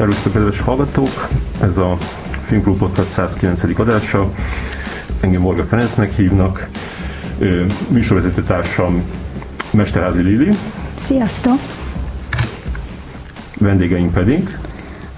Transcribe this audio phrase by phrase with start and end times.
[0.00, 1.28] Szervusztok, kedves hallgatók!
[1.62, 1.96] Ez a
[2.42, 3.78] Filmklub Podcast 109.
[3.78, 4.32] adása.
[5.20, 6.68] Engem Morga Ferencnek hívnak.
[7.88, 9.02] Műsorvezető társam
[9.70, 10.56] Mesterházi Lili.
[11.00, 11.58] Sziasztok!
[13.58, 14.58] Vendégeink pedig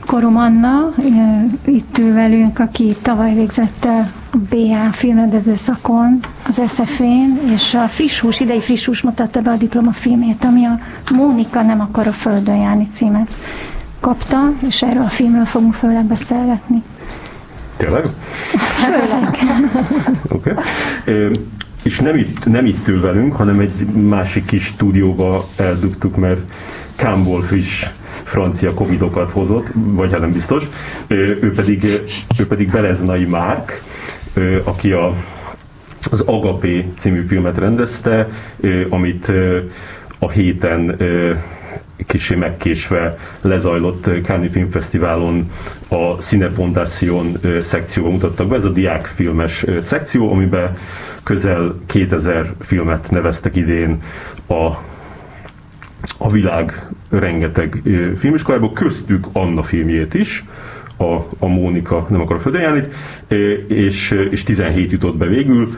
[0.07, 0.95] Korom Anna,
[1.65, 4.09] itt ül velünk, aki tavaly végzett a
[4.51, 6.19] BA filmrendező szakon,
[6.49, 10.79] az SF-én, és a friss hús, idei friss hús mutatta be a diplomafilmét, ami a
[11.15, 13.31] Mónika nem akar a földön járni címet
[14.03, 16.83] kapta, és erről a filmről fogunk főleg beszélgetni.
[17.77, 18.05] Tényleg?
[18.57, 19.39] Főleg.
[20.37, 20.51] Oké.
[20.51, 21.31] Okay.
[21.83, 26.41] És nem itt, nem itt ül velünk, hanem egy másik kis stúdióba eldugtuk, mert
[26.97, 27.87] Campbell friss
[28.23, 30.65] francia covidokat hozott, vagy hát nem biztos.
[31.07, 31.85] Ő pedig,
[32.39, 33.83] ő pedig Beleznai Márk,
[34.65, 35.15] aki a,
[36.11, 38.29] az Agapé című filmet rendezte,
[38.89, 39.33] amit
[40.19, 40.97] a héten
[42.07, 45.51] kicsi megkésve lezajlott Cannes Filmfesztiválon
[45.89, 48.55] a Cinefondation szekcióban mutattak be.
[48.55, 50.77] Ez a diákfilmes szekció, amiben
[51.23, 53.99] közel 2000 filmet neveztek idén
[54.49, 54.71] a
[56.19, 57.83] a világ rengeteg
[58.17, 60.45] filmiskolából, köztük Anna filmjét is,
[60.97, 62.87] a, a Mónika nem akar földön
[63.69, 65.69] és, és 17 jutott be végül.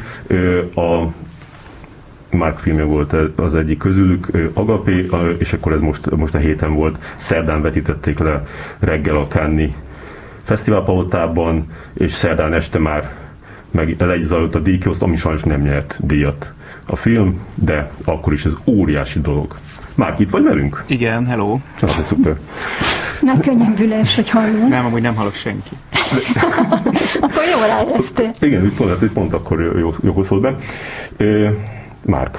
[0.74, 1.04] A
[2.34, 6.98] Mark filmje volt az egyik közülük, Agapé, és akkor ez most, most a héten volt.
[7.16, 8.46] Szerdán vetítették le
[8.78, 9.70] reggel a Cannes
[10.42, 13.12] fesztiválpalotában, és szerdán este már
[13.70, 16.52] meg le is zajlott a díjkioszt, ami sajnos nem nyert díjat
[16.86, 19.56] a film, de akkor is ez óriási dolog.
[19.94, 20.84] Márk, itt vagy velünk?
[20.86, 21.58] Igen, hello.
[21.80, 22.36] Ah, szuper.
[23.20, 24.68] Nem könnyebbülés, hogy hallunk.
[24.68, 25.70] Nem, amúgy nem hallok senki.
[27.20, 28.30] akkor jól ráéreztél.
[28.40, 30.56] Igen, pont, hát, pont akkor jó, szólt be.
[32.06, 32.38] Márk,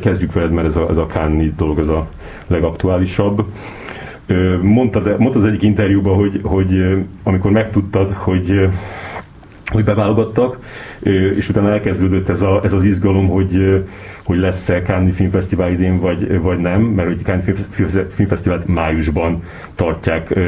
[0.00, 2.08] kezdjük veled, mert ez a, ez a Kánni dolog ez a
[2.46, 3.44] legaktuálisabb.
[4.62, 6.82] Mondtad, mondtad az egyik interjúban, hogy, hogy
[7.22, 8.68] amikor megtudtad, hogy
[9.72, 10.58] hogy beválogattak,
[11.36, 13.84] és utána elkezdődött ez, a, ez az izgalom, hogy,
[14.24, 17.44] hogy lesz-e Cannes Filmfesztivál idén, vagy, vagy nem, mert hogy Cannes
[18.08, 19.42] Filmfesztivált májusban
[19.74, 20.38] tartják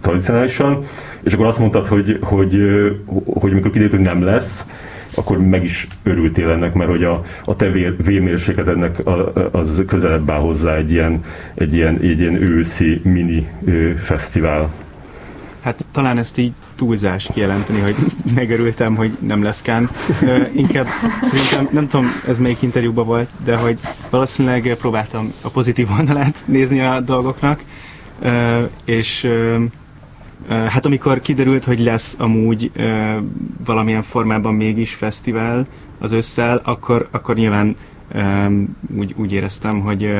[0.00, 0.84] tradicionálisan,
[1.22, 2.56] és akkor azt mondtad, hogy, hogy,
[3.24, 4.66] hogy amikor kiderült, hogy nem lesz,
[5.14, 9.02] akkor meg is örültél ennek, mert hogy a, a te vérmérsékletednek
[9.52, 13.48] az közelebb áll hozzá egy ilyen, egy ilyen, egy ilyen őszi mini
[13.96, 14.70] fesztivál.
[15.60, 17.94] Hát talán ezt így túlzás kijelenteni, hogy
[18.34, 19.90] megörültem, hogy nem lesz Kán.
[20.54, 20.86] Inkább
[21.20, 23.78] szerintem, nem tudom, ez melyik interjúban volt, de hogy
[24.10, 27.60] valószínűleg próbáltam a pozitív oldalát nézni a dolgoknak,
[28.84, 29.28] és
[30.48, 32.70] hát amikor kiderült, hogy lesz amúgy
[33.66, 35.66] valamilyen formában mégis fesztivál
[35.98, 37.76] az ősszel, akkor, akkor nyilván
[38.96, 40.14] úgy, úgy éreztem, hogy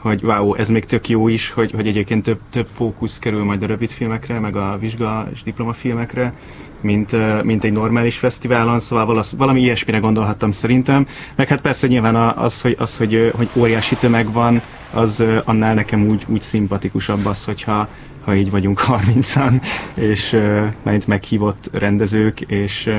[0.00, 3.62] hogy wow, ez még tök jó is, hogy, hogy egyébként több, több fókusz kerül majd
[3.62, 6.32] a rövid filmekre, meg a vizsga és diplomafilmekre,
[6.80, 11.06] mint, mint egy normális fesztiválon, szóval valasz, valami ilyesmire gondolhattam szerintem.
[11.34, 14.60] Meg hát persze nyilván az, hogy, az, hogy, hogy óriási tömeg van,
[14.92, 17.88] az annál nekem úgy, úgy szimpatikusabb az, hogyha
[18.24, 19.62] ha így vagyunk 30-an,
[19.94, 22.90] és uh, mert meghívott rendezők, és,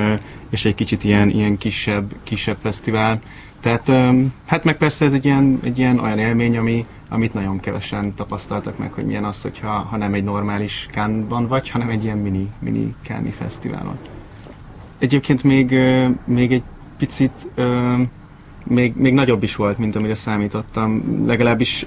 [0.50, 3.20] és egy kicsit ilyen, ilyen kisebb, kisebb fesztivál.
[3.60, 3.92] Tehát
[4.46, 8.78] hát meg persze ez egy ilyen, egy ilyen olyan élmény, ami, amit nagyon kevesen tapasztaltak
[8.78, 12.50] meg, hogy milyen az, hogyha ha nem egy normális kánban vagy, hanem egy ilyen mini,
[12.58, 13.98] mini káni fesztiválon.
[14.98, 15.74] Egyébként még,
[16.24, 16.62] még egy
[16.98, 17.50] picit
[18.64, 21.22] még, még nagyobb is volt, mint amire számítottam.
[21.26, 21.84] Legalábbis,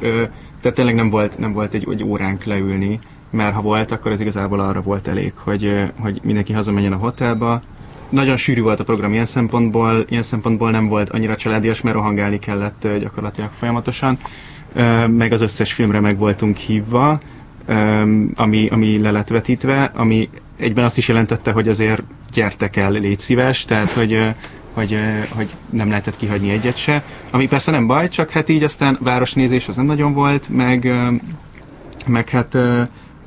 [0.61, 2.99] tehát tényleg nem volt, nem volt egy, egy óránk leülni,
[3.35, 7.61] mert ha volt, akkor ez igazából arra volt elég, hogy, hogy mindenki hazamenjen a hotelba,
[8.09, 12.39] nagyon sűrű volt a program ilyen szempontból, ilyen szempontból nem volt annyira családias, mert rohangálni
[12.39, 14.17] kellett gyakorlatilag folyamatosan,
[15.07, 17.19] meg az összes filmre meg voltunk hívva,
[18.35, 22.01] ami, ami le lett vetítve, ami egyben azt is jelentette, hogy azért
[22.33, 24.19] gyertek el, légy szíves, tehát hogy,
[24.73, 24.99] hogy,
[25.29, 29.67] hogy nem lehetett kihagyni egyet se, ami persze nem baj, csak hát így aztán városnézés
[29.67, 30.93] az nem nagyon volt, meg,
[32.07, 32.57] meg hát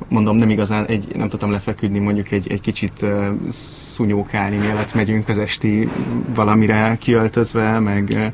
[0.09, 5.29] mondom, nem igazán, egy, nem tudtam lefeküdni mondjuk egy, egy kicsit uh, szunyókálni, mielőtt megyünk
[5.29, 5.89] az esti
[6.35, 8.33] valamire kiöltözve, meg,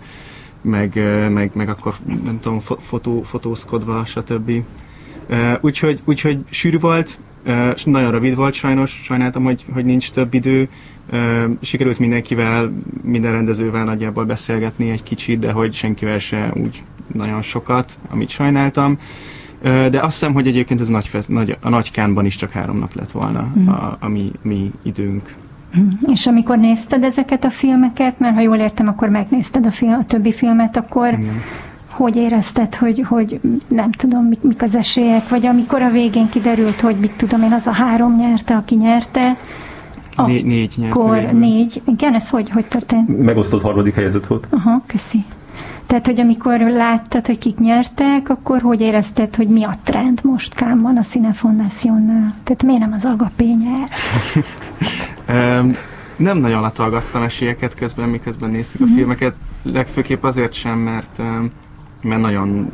[0.63, 1.01] meg,
[1.31, 1.95] meg, meg akkor
[2.25, 4.51] nem tudom, fotó, fotózkodva, stb.
[5.31, 10.35] Uh, úgyhogy, úgyhogy sűrű volt, uh, nagyon rövid volt sajnos, sajnáltam, hogy, hogy nincs több
[10.35, 10.69] idő.
[11.13, 12.73] Uh, sikerült mindenkivel,
[13.03, 16.83] minden rendezővel nagyjából beszélgetni egy kicsit, de hogy senkivel se úgy
[17.13, 18.93] nagyon sokat, amit sajnáltam.
[18.93, 18.99] Uh,
[19.65, 23.11] de azt hiszem, hogy egyébként ez nagy, nagy, a nagykánban is csak három nap lett
[23.11, 23.69] volna mm.
[23.69, 25.35] a, a mi, mi időnk.
[25.79, 25.89] Mm.
[26.13, 30.05] És amikor nézted ezeket a filmeket, mert ha jól értem, akkor megnézted a, film, a
[30.05, 31.41] többi filmet, akkor Igen.
[31.89, 36.81] hogy érezted, hogy, hogy nem tudom, mik, mik az esélyek, vagy amikor a végén kiderült,
[36.81, 39.37] hogy mit tudom én, az a három nyerte, aki nyerte,
[40.17, 43.23] Né- négy nyert akkor négy, igen, ez hogy, hogy történt?
[43.23, 44.47] Megosztott harmadik helyzet volt.
[44.51, 45.25] Aha, köszi.
[45.87, 50.55] Tehát, hogy amikor láttad, hogy kik nyertek, akkor hogy érezted, hogy mi a trend most
[50.55, 52.35] Kámban a Cine Foundationnál?
[52.45, 53.89] Tehát miért nem az Agapé nyer?
[56.17, 61.23] Nem nagyon latolgattam esélyeket közben, miközben néztük a filmeket, legfőképp azért sem, mert,
[62.03, 62.73] mert nagyon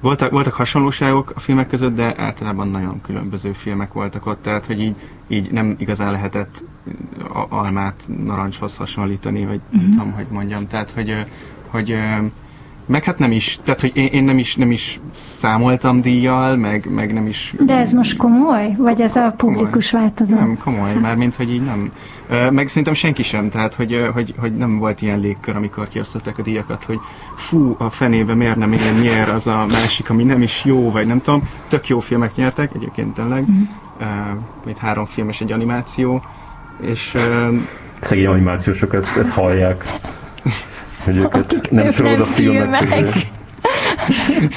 [0.00, 4.80] voltak, voltak hasonlóságok a filmek között, de általában nagyon különböző filmek voltak ott, tehát hogy
[4.80, 4.94] így,
[5.28, 6.64] így nem igazán lehetett
[7.48, 11.26] almát narancshoz hasonlítani, vagy nem tudom, hogy mondjam, tehát hogy,
[11.70, 11.96] hogy
[12.88, 16.86] meg hát nem is, tehát hogy én, én nem is nem is számoltam díjjal, meg,
[16.90, 18.74] meg nem is De ez most komoly?
[18.78, 20.38] Vagy ez a publikus változat?
[20.38, 21.92] nem, komoly, mármint, hogy így nem.
[22.50, 26.42] Meg szerintem senki sem, tehát, hogy, hogy, hogy nem volt ilyen légkör, amikor kiosztották a
[26.42, 26.98] díjakat, hogy
[27.36, 31.06] fú, a fenébe miért nem ilyen nyer az a másik, ami nem is jó, vagy
[31.06, 31.48] nem tudom.
[31.68, 33.42] Tök jó filmek nyertek, egyébként tényleg.
[33.42, 33.62] Mhm.
[34.00, 36.22] Uh, itt három film és egy animáció.
[36.80, 37.16] És
[38.00, 39.84] Szegény animációsok ezt, ezt hallják.
[41.08, 43.26] Hogy őket Akik nem sorolod a nem filmek filmek.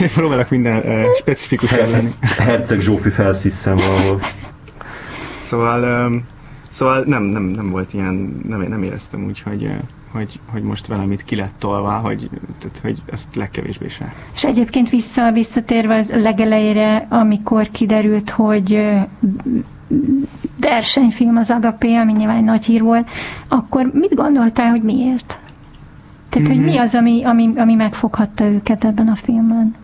[0.15, 2.13] próbálok minden uh, specifikus lenni.
[2.21, 4.21] Herceg Zsófi felszíszem valahol.
[5.39, 6.23] Szóval, um,
[6.69, 9.71] szóval nem, nem, nem volt ilyen, nem, nem éreztem úgy, hogy,
[10.11, 14.13] hogy, hogy most velem itt ki lett tolva, hogy, tehát, hogy ezt legkevésbé se.
[14.33, 18.89] És egyébként vissza, visszatérve az legelejére, amikor kiderült, hogy
[20.59, 23.09] versenyfilm az Agapé, ami nyilván egy nagy hír volt,
[23.47, 25.39] akkor mit gondoltál, hogy miért?
[26.31, 29.75] Tehát, hogy mi az, ami, ami, ami megfoghatta őket ebben a filmben?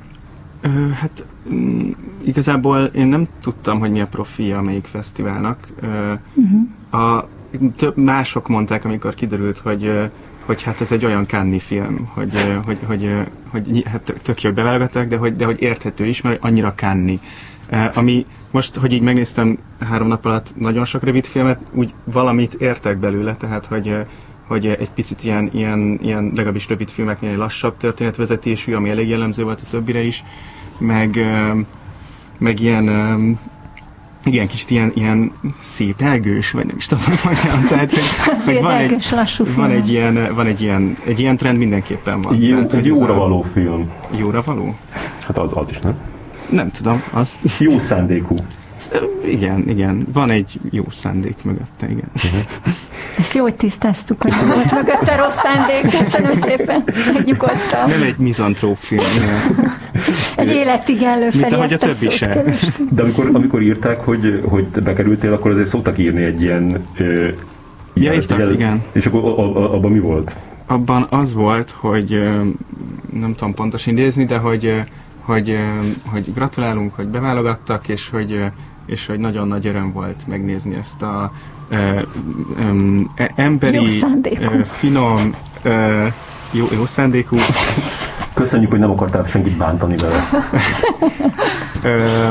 [0.61, 1.89] Ö, hát mm,
[2.23, 5.67] igazából én nem tudtam, hogy mi a profilja melyik fesztiválnak.
[5.81, 7.03] Ö, Uh-huh.
[7.03, 7.27] a,
[7.75, 10.09] több, mások mondták, amikor kiderült, hogy
[10.47, 12.31] hogy hát ez egy olyan Cannes film, hogy,
[12.65, 13.13] hogy, hogy,
[13.51, 16.73] hogy, hát tök- tök jó, hogy beválogatták, de hogy, de hogy érthető is, mert annyira
[16.73, 17.19] Cannes.
[17.93, 22.97] Ami most, hogy így megnéztem három nap alatt nagyon sok rövid filmet, úgy valamit értek
[22.97, 23.95] belőle, tehát hogy
[24.47, 29.61] hogy egy picit ilyen, ilyen, ilyen legalábbis rövid filmeknél lassabb történetvezetésű, ami elég jellemző volt
[29.65, 30.23] a többire is,
[30.77, 31.19] meg,
[32.39, 32.83] meg ilyen,
[34.23, 37.65] igen, kicsit ilyen, ilyen szépelgős, vagy nem is tudom, hogy mondjam.
[37.67, 38.03] Tehát, hogy,
[38.45, 39.77] hogy van, egy, lassú van, film.
[39.77, 42.33] egy ilyen, van egy ilyen, egy ilyen trend mindenképpen van.
[42.33, 43.91] Egy, jó, Tehát, egy jóra a- való film.
[44.17, 44.75] Jóra való?
[45.25, 45.97] Hát az, az is, nem?
[46.49, 48.35] Nem tudom, az, Jó szándékú.
[49.25, 52.11] Igen, igen, van egy jó szándék mögötte, igen.
[53.17, 55.97] Ezt jó, hogy tisztáztuk, hogy nem volt mögötte rossz szándék.
[55.99, 57.89] Köszönöm szépen, megnyugodtam.
[57.89, 59.03] Nem egy mizantróp film.
[60.35, 62.43] Egy életig elő Mint felé ahogy a ezt a többi se.
[62.91, 66.83] De amikor, amikor írták, hogy, hogy te bekerültél, akkor azért szoktak írni egy ilyen...
[66.97, 67.27] Ö,
[67.93, 68.83] Ja, írtak, igen.
[68.91, 70.35] És akkor a- a- a- abban mi volt?
[70.65, 72.29] Abban az volt, hogy
[73.13, 74.83] nem tudom pontosan idézni, de hogy,
[75.21, 75.57] hogy,
[76.05, 78.39] hogy gratulálunk, hogy beválogattak, és hogy,
[78.87, 81.31] és hogy nagyon nagy öröm volt megnézni ezt a
[81.69, 82.01] ö,
[82.59, 84.01] öm, e- emberi,
[84.39, 86.05] ö, finom, ö,
[86.51, 87.37] jó, jó szándékú,
[88.33, 90.23] Köszönjük, hogy nem akartál senkit bántani vele.
[91.83, 92.27] Ö,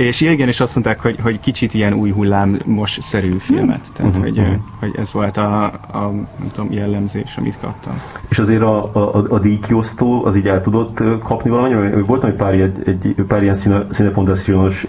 [0.00, 3.92] és igen, és azt mondták, hogy, hogy kicsit ilyen új hullámos szerű filmet.
[3.92, 4.50] Tehát, Mhm, hogy, mhm.
[4.80, 8.00] hogy ez volt a, a nem tudom, jellemzés, amit kaptam.
[8.28, 12.02] És azért a, a, a díjkiosztó az így el tudott kapni valamennyi?
[12.02, 14.86] Voltam egy pár, ilyen- egy, pár ilyen színe, színefondációs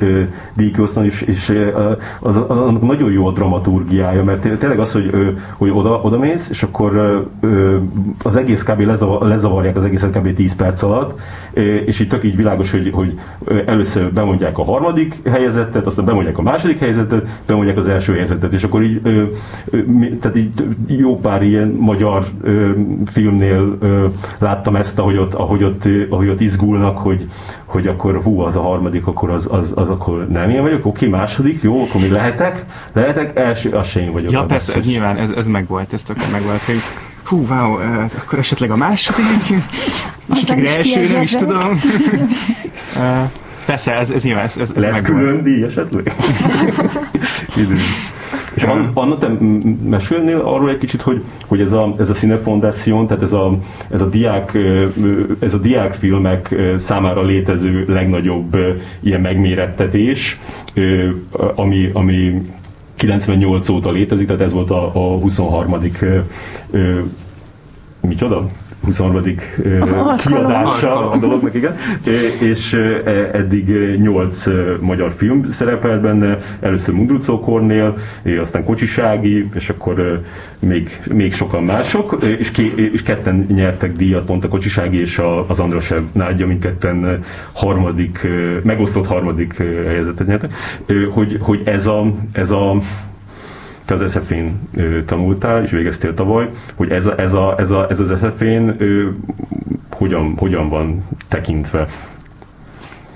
[0.54, 1.70] díjkiosztón, és, és
[2.20, 6.50] az, annak nagyon jó a dramaturgiája, mert té- tényleg az, hogy, hogy oda, oda mész,
[6.50, 7.24] és akkor
[8.24, 8.80] az egész kb.
[8.80, 10.34] Lezavar, lezavarják az egészet kb.
[10.34, 11.20] 10 perc alatt,
[11.86, 13.20] és így tök így világos, hogy, hogy
[13.66, 15.00] először bemondják a harmadik
[15.32, 19.24] helyezettet, aztán bemondják a második helyezettet, bemondják az első helyezettet, és akkor így, ö,
[19.66, 20.52] ö, mi- tehát így
[20.88, 22.70] jó pár ilyen magyar ö,
[23.06, 24.06] filmnél ö,
[24.38, 27.28] láttam ezt, ahogy ott, ahogy ott, ahogy ott izgulnak, hogy,
[27.66, 31.08] hogy akkor hú, az a harmadik, akkor az, az, az akkor nem én vagyok, oké,
[31.08, 34.32] második, jó, akkor mi lehetek, lehetek, első, az se én vagyok.
[34.32, 34.92] Ja, persze, ez biztos.
[34.94, 36.80] nyilván, ez, ez megvolt, ez tökéletesen megvolt, hogy
[37.24, 39.26] hú, wow, eh, akkor esetleg a második,
[40.32, 41.80] esetleg első, nem is tudom.
[43.66, 45.24] Persze, ez, ez nyilván, ez, ez ez Lesz megvolt.
[45.26, 46.14] külön díj esetleg?
[48.54, 49.28] És An- Anna, te
[49.84, 53.58] mesélnél arról egy kicsit, hogy, hogy ez a, ez a Cine Foundation, tehát ez a,
[53.90, 54.58] ez a, diák,
[55.40, 58.58] ez a diákfilmek számára létező legnagyobb
[59.00, 60.40] ilyen megmérettetés,
[61.56, 62.42] ami, ami
[62.96, 65.76] 98 óta létezik, tehát ez volt a, a 23.
[66.02, 66.18] Ö,
[66.72, 67.00] ö,
[68.02, 68.48] micsoda?
[68.84, 69.24] 23.
[70.18, 71.76] kiadása a dolognak, igen.
[72.40, 72.74] És
[73.34, 74.46] eddig 8
[74.80, 77.98] magyar film szerepelt benne, először Mundrucó Kornél,
[78.40, 80.22] aztán Kocsisági, és akkor
[80.60, 85.60] még, még sokan mások, és, ké, és ketten nyertek díjat, pont a Kocsisági és az
[85.60, 88.28] Andrasev Nádja, mindketten harmadik,
[88.64, 89.58] megosztott harmadik
[89.88, 90.54] helyezetet nyertek,
[91.12, 92.76] hogy, hogy ez a, ez a
[93.86, 94.60] te az SZF-én
[95.06, 98.78] tanultál, és végeztél tavaly, hogy ez, a, ez, a, ez, a, ez az SZF-én
[99.92, 101.88] hogyan, hogyan van tekintve?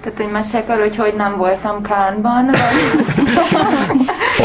[0.06, 2.58] Tehát, hogy mesék arról, hogy hogy nem voltam Kánban, vagy...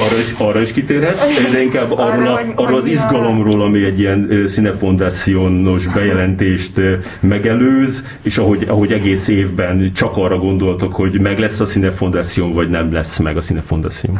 [0.02, 4.00] arra, is, arra is kitérhetsz, de inkább arról, arra, hogy, arról az izgalomról, ami egy
[4.00, 6.80] ilyen színefondációnos bejelentést
[7.20, 12.68] megelőz, és ahogy, ahogy egész évben csak arra gondoltok, hogy meg lesz a színefondáció, vagy
[12.70, 14.10] nem lesz meg a színefondáció.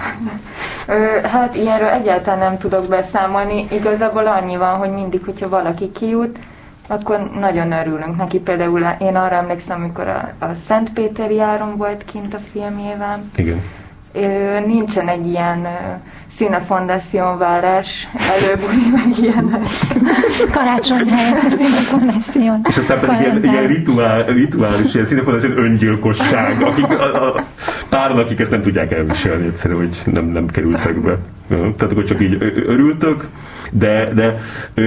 [1.22, 3.66] Hát ilyenről egyáltalán nem tudok beszámolni.
[3.72, 6.38] Igazából annyi van, hogy mindig, hogyha valaki kijut,
[6.90, 8.38] akkor nagyon örülünk neki.
[8.38, 13.30] Például én arra emlékszem, amikor a, a Szentpéteri járon volt kint a filmjében.
[13.36, 13.62] Igen.
[14.66, 15.66] Nincsen egy ilyen
[16.30, 19.62] Színefondáción várás, előbúli meg ilyenek.
[20.52, 22.60] Karácsony helyett a Színefondáción.
[22.68, 27.44] És aztán pedig ilyen, ilyen rituál, rituális, ilyen Színefondáción öngyilkosság, akik, a, a,
[27.88, 31.18] páran, akik ezt nem tudják elviselni egyszerűen, hogy nem, nem kerültek be.
[31.48, 33.28] Tehát akkor csak így örültök,
[33.70, 34.40] de, de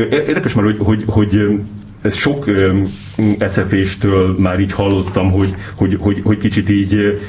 [0.09, 1.59] érdekes már, hogy, hogy, hogy
[2.03, 2.49] ez sok
[3.37, 7.21] eszeféstől már így hallottam, hogy, hogy, hogy, hogy kicsit így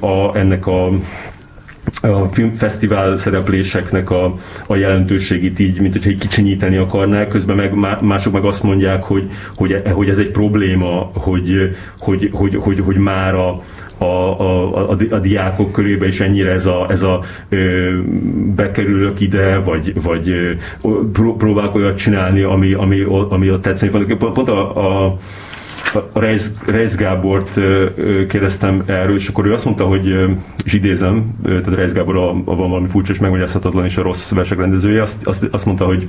[0.00, 0.90] a, ennek a
[2.00, 4.34] a filmfesztivál szerepléseknek a,
[4.66, 9.30] a jelentőségét így, mint hogyha így kicsinyíteni akarnák, közben meg mások meg azt mondják, hogy,
[9.56, 13.60] hogy, hogy ez egy probléma, hogy, hogy, hogy, hogy, hogy már a,
[13.98, 17.90] a, a, a, a diákok körébe is ennyire ez a, ez a ö,
[18.54, 20.52] bekerülök ide, vagy, vagy ö,
[21.12, 24.16] próbálok olyat csinálni, ami, ami, ami ott tetszeni.
[24.16, 25.16] Pont a a
[26.12, 27.60] Reis, Reis Gábort
[28.28, 30.14] kérdeztem erről, és akkor ő azt mondta, hogy,
[30.64, 34.30] és idézem, tehát Reis Gábor a, a van valami furcsa és megmagyarázhatatlan és a rossz
[34.30, 36.08] versek rendezője, azt, azt, azt mondta, hogy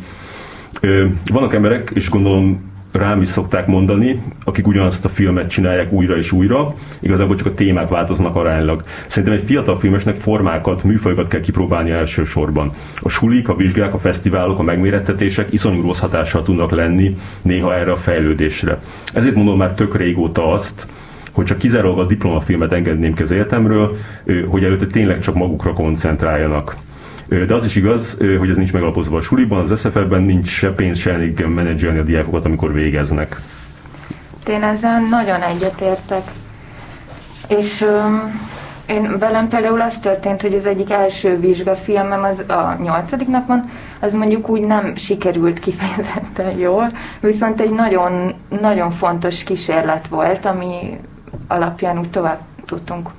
[1.32, 6.32] vannak emberek, és gondolom rám is szokták mondani, akik ugyanazt a filmet csinálják újra és
[6.32, 8.84] újra, igazából csak a témák változnak aránylag.
[9.08, 12.72] Szerintem egy fiatal filmesnek formákat, műfajokat kell kipróbálni elsősorban.
[13.02, 17.92] A sulik, a vizsgák, a fesztiválok, a megmérettetések iszonyú rossz hatással tudnak lenni néha erre
[17.92, 18.80] a fejlődésre.
[19.14, 20.88] Ezért mondom már tök régóta azt,
[21.32, 23.98] hogy csak kizárólag a diplomafilmet engedném ki az életemről,
[24.48, 26.76] hogy előtte tényleg csak magukra koncentráljanak.
[27.42, 30.98] De az is igaz, hogy ez nincs megalapozva a suliban, az SFF-ben nincs se pénz,
[30.98, 33.38] se elég menedzselni a diákokat, amikor végeznek.
[34.48, 36.22] Én ezzel nagyon egyetértek.
[37.48, 38.22] És um,
[38.86, 44.13] én velem például az történt, hogy az egyik első vizsgafilmem, az a nyolcadiknak van, az
[44.13, 51.00] mondjuk úgy nem sikerült kifejezetten jól, viszont egy nagyon, nagyon fontos kísérlet volt, ami
[51.48, 53.10] alapján úgy tovább tudtunk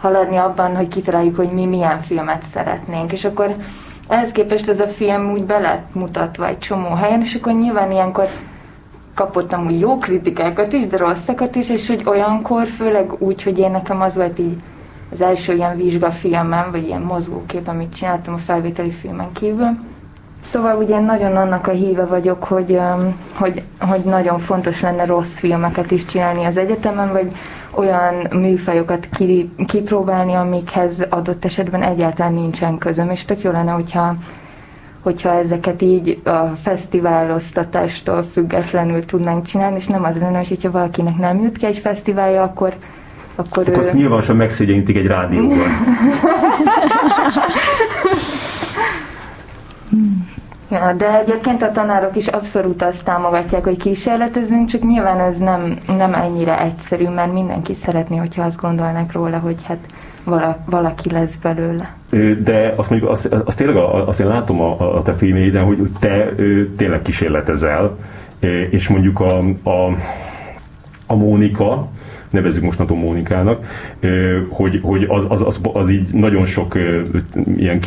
[0.00, 3.12] haladni abban, hogy kitaláljuk, hogy mi milyen filmet szeretnénk.
[3.12, 3.54] És akkor
[4.08, 8.28] ehhez képest ez a film úgy be mutatva egy csomó helyen, és akkor nyilván ilyenkor
[9.14, 13.70] kapottam úgy jó kritikákat is, de rosszakat is, és hogy olyankor, főleg úgy, hogy én
[13.70, 14.56] nekem az volt így
[15.12, 19.78] az első ilyen vizsgafilmem, vagy ilyen mozgókép, amit csináltam a felvételi filmen kívül.
[20.40, 22.80] Szóval ugye én nagyon annak a híve vagyok, hogy,
[23.34, 27.32] hogy, hogy nagyon fontos lenne rossz filmeket is csinálni az egyetemen, vagy
[27.74, 29.08] olyan műfajokat
[29.66, 34.16] kipróbálni, amikhez adott esetben egyáltalán nincsen közöm, és tök jó lenne, hogyha
[35.00, 41.16] hogyha ezeket így a fesztiváloztatástól függetlenül tudnánk csinálni, és nem az lenne, hogy hogyha valakinek
[41.16, 42.74] nem jut ki egy fesztiválja, akkor
[43.34, 43.78] akkor, akkor ő...
[43.78, 45.58] azt nyilvánosan megszégyenítik egy rádióban.
[50.70, 55.78] Ja, de egyébként a tanárok is abszolút azt támogatják, hogy kísérletezünk, csak nyilván ez nem,
[55.96, 59.78] nem ennyire egyszerű, mert mindenki szeretné, hogyha azt gondolnak róla, hogy hát
[60.64, 61.94] valaki lesz belőle.
[62.42, 66.34] De azt mondjuk, azt, azt tényleg azt én látom a, a te filmjeiden, hogy te
[66.76, 67.96] tényleg kísérletezel,
[68.70, 69.96] és mondjuk a, a,
[71.06, 71.88] a Mónika,
[72.30, 73.66] nevezzük mostantól Mónikának,
[74.48, 76.78] hogy, hogy az, az, az, az így nagyon sok
[77.56, 77.80] ilyen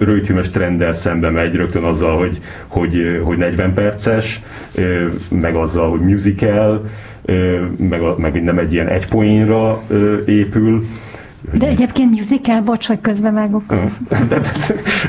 [0.00, 4.42] rövidfilmes trenddel szembe megy rögtön azzal, hogy, hogy, hogy 40 perces,
[5.30, 6.84] meg azzal, hogy musical,
[7.76, 9.82] meg, meg nem egy ilyen egy poénra
[10.26, 10.84] épül,
[11.52, 13.62] De egyébként musical, bocs, hogy közbevágok.
[14.08, 14.40] De, de,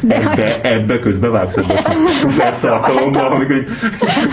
[0.01, 3.63] de, de ebbe közbevágsz ebbe a szuper tartalomba, amikor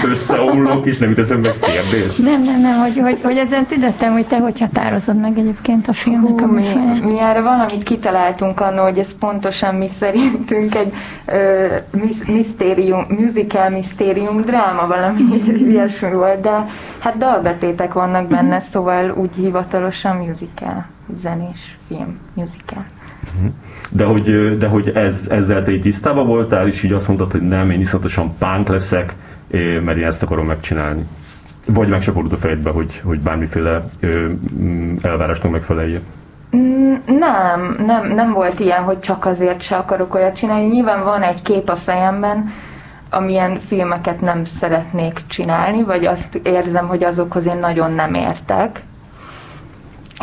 [0.04, 2.16] összeomlok, és nem jut eszembe kérdés.
[2.16, 5.92] Nem, nem, nem, hogy, hogy, hogy ezen tüdöttem, hogy te hogy határozod meg egyébként a
[5.92, 6.62] filmnek Hú, a mi,
[7.04, 10.92] mi erre valamit kitaláltunk annó, hogy ez pontosan mi szerintünk egy
[11.26, 11.66] ö,
[12.26, 15.22] misztérium, musical misztérium dráma valami
[15.70, 16.66] ilyesmi volt, de
[16.98, 22.84] hát dalbetétek vannak benne, szóval úgy hivatalosan musical zenés film, musical.
[23.88, 27.48] De hogy, de hogy ez, ezzel te így tisztában voltál, és így azt mondtad, hogy
[27.48, 29.14] nem, én iszonyatosan pánk leszek,
[29.84, 31.06] mert én ezt akarom megcsinálni.
[31.66, 33.84] Vagy meg se fordult a fejedbe, hogy, hogy bármiféle
[34.56, 36.00] mm, elvárásnak megfelelje?
[36.56, 40.66] Mm, nem, nem, nem volt ilyen, hogy csak azért se akarok olyat csinálni.
[40.66, 42.52] Nyilván van egy kép a fejemben,
[43.10, 48.82] amilyen filmeket nem szeretnék csinálni, vagy azt érzem, hogy azokhoz én nagyon nem értek,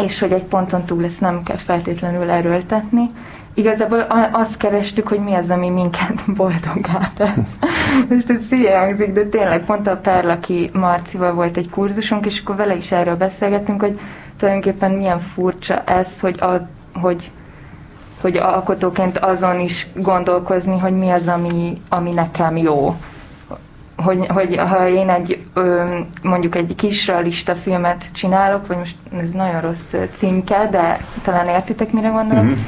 [0.01, 3.05] és hogy egy ponton túl ezt nem kell feltétlenül erőltetni.
[3.53, 3.99] Igazából
[4.31, 7.59] azt kerestük, hogy mi az, ami minket boldogá tesz.
[8.09, 12.55] Most ez szíje hangzik, de tényleg pont a Perlaki Marcival volt egy kurzusunk, és akkor
[12.55, 13.99] vele is erről beszélgettünk, hogy
[14.37, 16.67] tulajdonképpen milyen furcsa ez, hogy, a,
[16.99, 17.31] hogy,
[18.21, 22.95] hogy alkotóként azon is gondolkozni, hogy mi az, ami, ami nekem jó
[24.03, 25.43] hogy, hogy ha én egy
[26.21, 31.91] mondjuk egy kis realista filmet csinálok, vagy most ez nagyon rossz címke, de talán értitek,
[31.91, 32.63] mire gondolok, mm-hmm.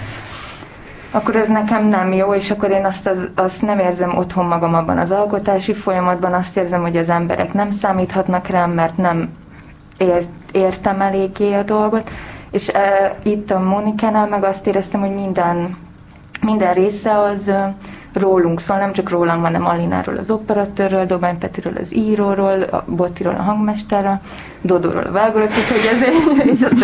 [1.12, 4.74] akkor ez nekem nem jó, és akkor én azt, az, azt nem érzem otthon magam
[4.74, 9.30] abban az alkotási folyamatban, azt érzem, hogy az emberek nem számíthatnak rám, mert nem
[9.98, 12.10] ért, értem eléggé a dolgot,
[12.52, 15.78] és e, itt a Monikánál meg azt éreztem, hogy minden,
[16.42, 17.52] minden része az
[18.14, 23.36] rólunk szól, nem csak rólam, hanem Alináról, az operatőrről, Dobány Petiről, az íróról, a Bottiról,
[23.36, 24.20] a hangmesterről,
[24.62, 26.82] Dodóról, a vágóról, hogy ez egy, és a többi.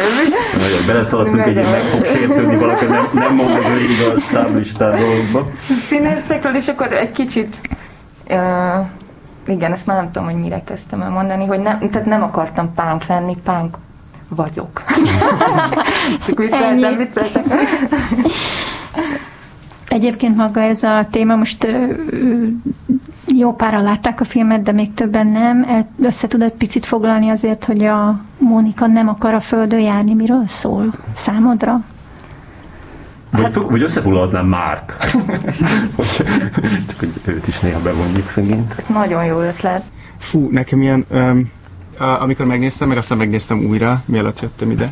[0.58, 5.48] Nagyon beleszaladtunk egy meg fog sértődni valaki, nem, nem mond az végig a stáblistán dolgokba.
[5.88, 7.56] Színészekről, és akkor egy kicsit
[8.30, 8.86] uh,
[9.48, 12.74] igen, ezt már nem tudom, hogy mire kezdtem el mondani, hogy nem, tehát nem akartam
[12.74, 13.78] pánk lenni, pánk
[14.30, 14.84] vagyok.
[16.26, 17.44] Csak vicceltem, vicceltem.
[19.90, 21.68] Egyébként maga ez a téma, most
[23.26, 25.86] jó pára látták a filmet, de még többen nem.
[26.02, 30.94] Össze tudod picit foglalni azért, hogy a Mónika nem akar a földön járni, miről szól
[31.14, 31.84] számodra?
[33.32, 34.84] Vagy, hát, vagy összefoglalhatnám már.
[35.96, 36.24] hogy,
[37.00, 38.74] hogy őt is néha bevonjuk szegényt.
[38.78, 39.84] Ez nagyon jó ötlet.
[40.18, 41.52] Fú, nekem ilyen, um,
[42.20, 44.90] amikor megnéztem, meg aztán megnéztem újra, mielőtt jöttem ide,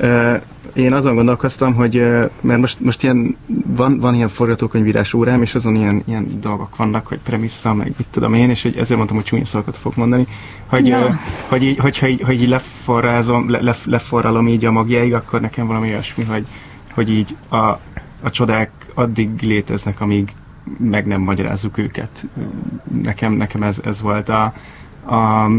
[0.00, 0.40] uh,
[0.76, 1.94] én azon gondolkoztam, hogy
[2.40, 3.36] mert most, most ilyen,
[3.66, 8.06] van, van ilyen forgatókönyvírás órám, és azon ilyen, ilyen dolgok vannak, hogy premissza, meg mit
[8.10, 10.26] tudom én, és hogy ezért mondtam, hogy csúnya szavakat fog mondani,
[10.66, 11.20] hogy, ja.
[11.48, 15.66] hogy így, hogyha így, hogy így leforrázom, le, le, leforralom így a magjáig, akkor nekem
[15.66, 16.46] valami olyasmi, hogy,
[16.94, 17.56] hogy így a,
[18.22, 20.32] a csodák addig léteznek, amíg
[20.78, 22.28] meg nem magyarázzuk őket.
[23.02, 24.44] Nekem, nekem ez, ez volt a,
[25.14, 25.50] a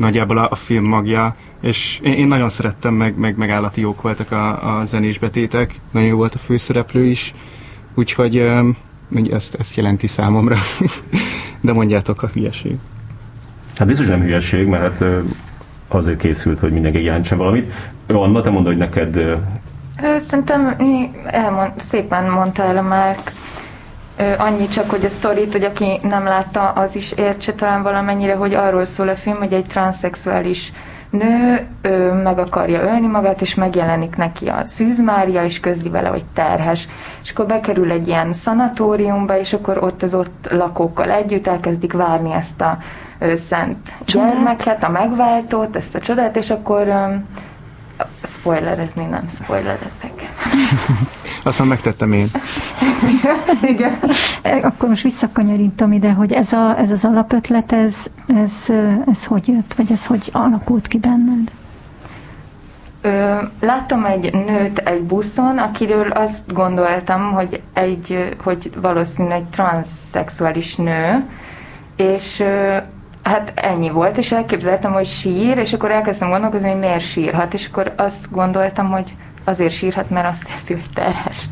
[0.00, 4.02] nagyjából a, a film magja, és én, én nagyon szerettem, meg, meg, meg állati jók
[4.02, 7.34] voltak a, a zenés betétek, nagyon jó volt a főszereplő is,
[7.94, 8.76] úgyhogy um,
[9.30, 10.56] ezt, ezt jelenti számomra.
[11.60, 12.76] De mondjátok a hülyeség.
[13.76, 15.22] Hát biztos nem hülyeség, mert hát
[15.88, 17.72] azért készült, hogy mindenki jelentsen valamit.
[18.06, 19.20] Anna, te mondod, hogy neked...
[20.28, 20.76] Szerintem
[21.26, 23.32] elmond, szépen mondta el a Márk
[24.38, 28.54] annyi csak, hogy a sztorit, hogy aki nem látta, az is értse talán valamennyire, hogy
[28.54, 30.72] arról szól a film, hogy egy transzexuális
[31.10, 36.08] nő ő meg akarja ölni magát, és megjelenik neki a Szűz Mária, és közli vele,
[36.08, 36.88] hogy terhes.
[37.22, 42.32] És akkor bekerül egy ilyen szanatóriumba, és akkor ott az ott lakókkal együtt elkezdik várni
[42.32, 42.78] ezt a
[43.18, 44.32] ő, szent Csodát.
[44.32, 47.10] gyermeket, a megváltót, ezt a csodát, és akkor
[48.22, 50.28] spoilerezni nem spoilerezek.
[51.42, 52.26] Azt már megtettem én.
[53.72, 53.98] Igen.
[54.62, 58.52] Akkor most visszakanyarítom ide, hogy ez, a, ez az alapötlet, ez, ez,
[59.06, 61.50] ez hogy jött, vagy ez hogy alakult ki benned?
[63.02, 70.76] Ö, láttam egy nőt egy buszon, akiről azt gondoltam, hogy, egy, hogy valószínűleg egy transzszexuális
[70.76, 71.24] nő,
[71.96, 72.44] és
[73.22, 77.66] Hát ennyi volt, és elképzeltem, hogy sír, és akkor elkezdtem gondolkozni, hogy miért sírhat, és
[77.66, 81.48] akkor azt gondoltam, hogy azért sírhat, mert azt teszi, hogy terhes.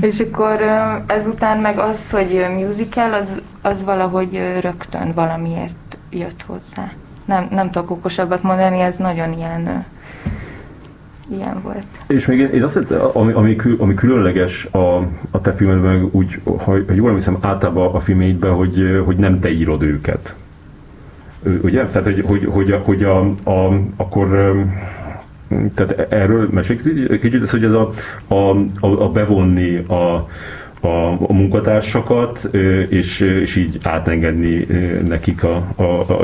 [0.00, 0.60] És akkor
[1.06, 6.92] ezután meg az, hogy musical, az, az valahogy rögtön valamiért jött hozzá.
[7.24, 9.84] Nem, nem tudok okosabbat mondani, ez nagyon ilyen
[11.30, 11.86] ilyen volt.
[12.06, 12.76] És még én azt
[13.12, 14.96] ami, ami, ami különleges a,
[15.30, 19.50] a te filmedben, úgy, ha, ha jól emlékszem, általában a filmjeidben, hogy, hogy nem te
[19.50, 20.36] írod őket
[21.62, 21.86] ugye?
[21.86, 24.54] Tehát, hogy, hogy, hogy, hogy a, a, akkor
[25.74, 27.88] tehát erről mesélsz egy kicsit, ez, hogy ez a,
[28.26, 28.34] a,
[28.80, 30.28] a, a bevonni a,
[30.80, 32.48] a, a munkatársakat,
[32.88, 34.66] és, és így átengedni
[35.08, 35.82] nekik a, a,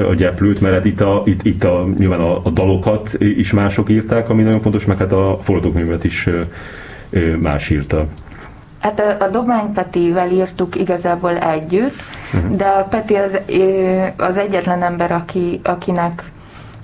[0.09, 3.91] a gyeplőt, mert hát itt, a, itt, itt a, nyilván a, a dalokat is mások
[3.91, 6.29] írták, ami nagyon fontos, meg hát a forgatókönyvet is
[7.41, 8.07] más írta.
[8.79, 11.95] Hát a, a Domány Petivel írtuk igazából együtt,
[12.35, 12.57] uh-huh.
[12.57, 13.39] de a Peti az,
[14.17, 16.32] az egyetlen ember, aki, akinek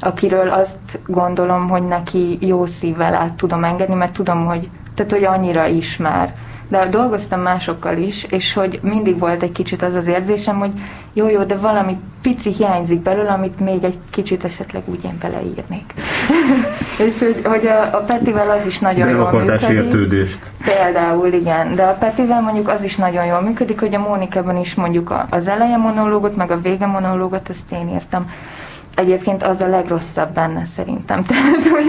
[0.01, 5.25] akiről azt gondolom, hogy neki jó szívvel át tudom engedni, mert tudom, hogy, tehát, hogy
[5.25, 6.33] annyira ismer.
[6.69, 10.71] De dolgoztam másokkal is, és hogy mindig volt egy kicsit az az érzésem, hogy
[11.13, 15.95] jó, jó, de valami pici hiányzik belőle, amit még egy kicsit esetleg úgy én beleírnék.
[17.07, 19.91] és hogy, hogy a, a Petivel az is nagyon de jól működik.
[20.65, 21.75] Például, igen.
[21.75, 25.49] De a Petivel mondjuk az is nagyon jól működik, hogy a Mónikában is mondjuk az
[25.49, 28.31] eleje monológot, meg a vége monológot, ezt én írtam
[28.99, 31.25] egyébként az a legrosszabb benne szerintem.
[31.29, 31.87] Tehát, hogy,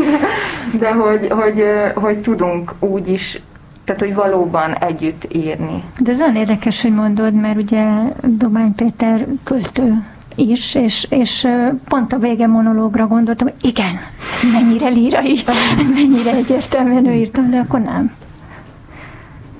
[0.80, 1.63] de hogy, hogy,
[1.95, 3.41] hogy tudunk úgy is
[3.84, 5.84] tehát, hogy valóban együtt írni.
[6.00, 7.84] De ez olyan érdekes, hogy mondod, mert ugye
[8.24, 10.04] Domány Péter költő
[10.36, 11.48] is, és, és
[11.88, 14.00] pont a vége monológra gondoltam, hogy igen,
[14.34, 15.39] ez mennyire lírai,
[15.80, 18.12] ez mennyire egyértelműen ő írtam, de akkor nem.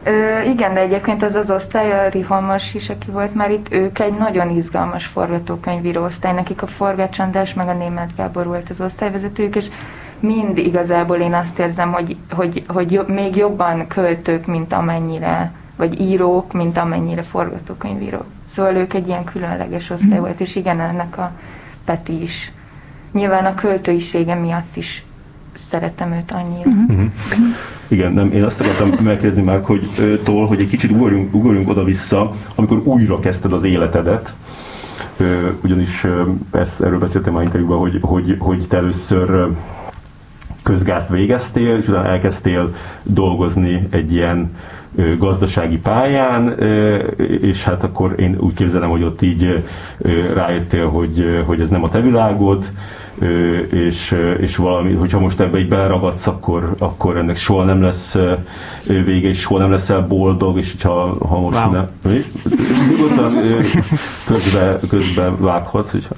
[0.04, 4.00] Ö, igen, de egyébként az az osztály, a Rihalmas is, aki volt már itt, ők
[4.00, 8.82] egy nagyon izgalmas forgatókönyvíró osztály, nekik a Forgács András meg a Német Gábor volt az
[8.82, 9.66] osztályvezetők, és
[10.20, 16.02] mind igazából én azt érzem, hogy, hogy, hogy jobb, még jobban költők, mint amennyire, vagy
[16.02, 18.26] írók, mint amennyire forgatókönyvírók.
[18.46, 20.22] Szóval ők egy ilyen különleges osztály mm.
[20.22, 21.32] volt, és igen, ennek a
[21.86, 22.52] Peti is.
[23.12, 25.04] Nyilván a költőisége miatt is
[25.70, 26.70] szeretem őt annyira.
[26.70, 27.06] Mm-hmm.
[27.88, 32.32] Igen, nem, én azt akartam megkérdezni már, hogy tól, hogy egy kicsit ugorjunk, ugorjunk oda-vissza,
[32.56, 34.34] amikor újra kezdted az életedet,
[35.64, 36.08] ugyanis
[36.52, 39.48] ezt, erről beszéltem már interjúban, hogy, hogy, hogy te először
[40.64, 44.52] közgázt végeztél, és utána elkezdtél dolgozni egy ilyen
[45.18, 46.60] gazdasági pályán,
[47.42, 49.64] és hát akkor én úgy képzelem, hogy ott így
[50.34, 52.72] rájöttél, hogy, hogy ez nem a te világod,
[53.72, 58.18] és, és valami, hogyha most ebbe így beleragadsz, akkor, akkor ennek soha nem lesz
[58.88, 61.72] vége, és soha nem leszel boldog, és hogyha ha most wow.
[61.72, 61.88] nem...
[62.90, 63.34] Nyugodtan
[64.26, 66.16] közbe, közbe vághatsz, hogyha...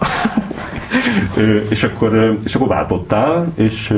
[1.69, 3.93] és, akkor, és akkor váltottál, és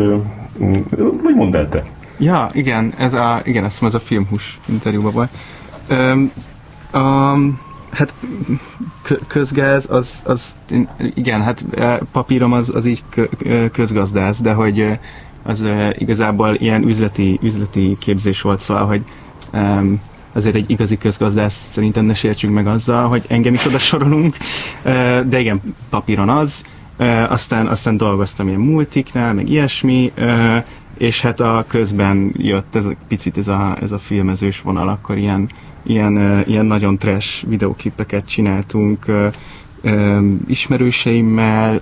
[1.24, 1.84] vagy mondd el te.
[2.18, 5.30] Ja, igen, ez a, igen, azt mondom, ez a filmhús interjúban volt.
[5.90, 6.32] Um,
[6.94, 7.60] um,
[7.94, 8.14] hát
[9.28, 10.56] közgáz, az, az,
[11.14, 13.04] igen, hát e, papírom az, az így
[13.72, 15.00] közgazdász, de hogy
[15.44, 19.02] az igazából ilyen üzleti, üzleti képzés volt, szóval, hogy
[19.54, 20.02] um,
[20.34, 24.38] azért egy igazi közgazdász szerintem ne sértsünk meg azzal, hogy engem is oda sorolunk,
[25.26, 26.64] de igen, papíron az,
[27.30, 30.12] aztán, aztán dolgoztam ilyen multiknál, meg ilyesmi,
[30.98, 35.50] és hát a közben jött ez picit ez a, ez a filmezős vonal, akkor ilyen,
[35.84, 39.06] ilyen, ilyen nagyon trash videóklippeket csináltunk
[40.48, 41.82] ismerőseimmel,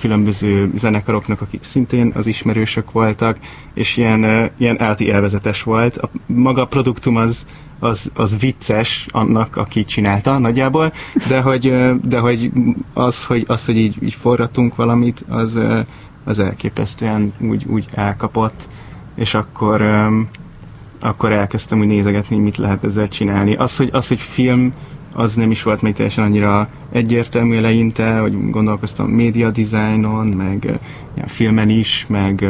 [0.00, 3.38] különböző zenekaroknak, akik szintén az ismerősök voltak,
[3.74, 5.96] és ilyen, ilyen elti elvezetes volt.
[5.96, 7.46] A, maga a produktum az,
[7.78, 10.92] az, az vicces annak, aki csinálta nagyjából,
[11.28, 11.74] de hogy,
[12.08, 12.50] de hogy
[12.92, 15.60] az, hogy, az, hogy így, így forratunk valamit, az,
[16.24, 18.68] az elképesztően úgy, úgy elkapott,
[19.14, 20.08] és akkor,
[21.04, 23.54] akkor elkezdtem úgy nézegetni, hogy mit lehet ezzel csinálni.
[23.54, 24.72] Az, hogy, az, hogy film,
[25.12, 30.64] az nem is volt még teljesen annyira egyértelmű eleinte, hogy gondolkoztam média designon, meg
[31.14, 32.46] ilyen filmen is, meg,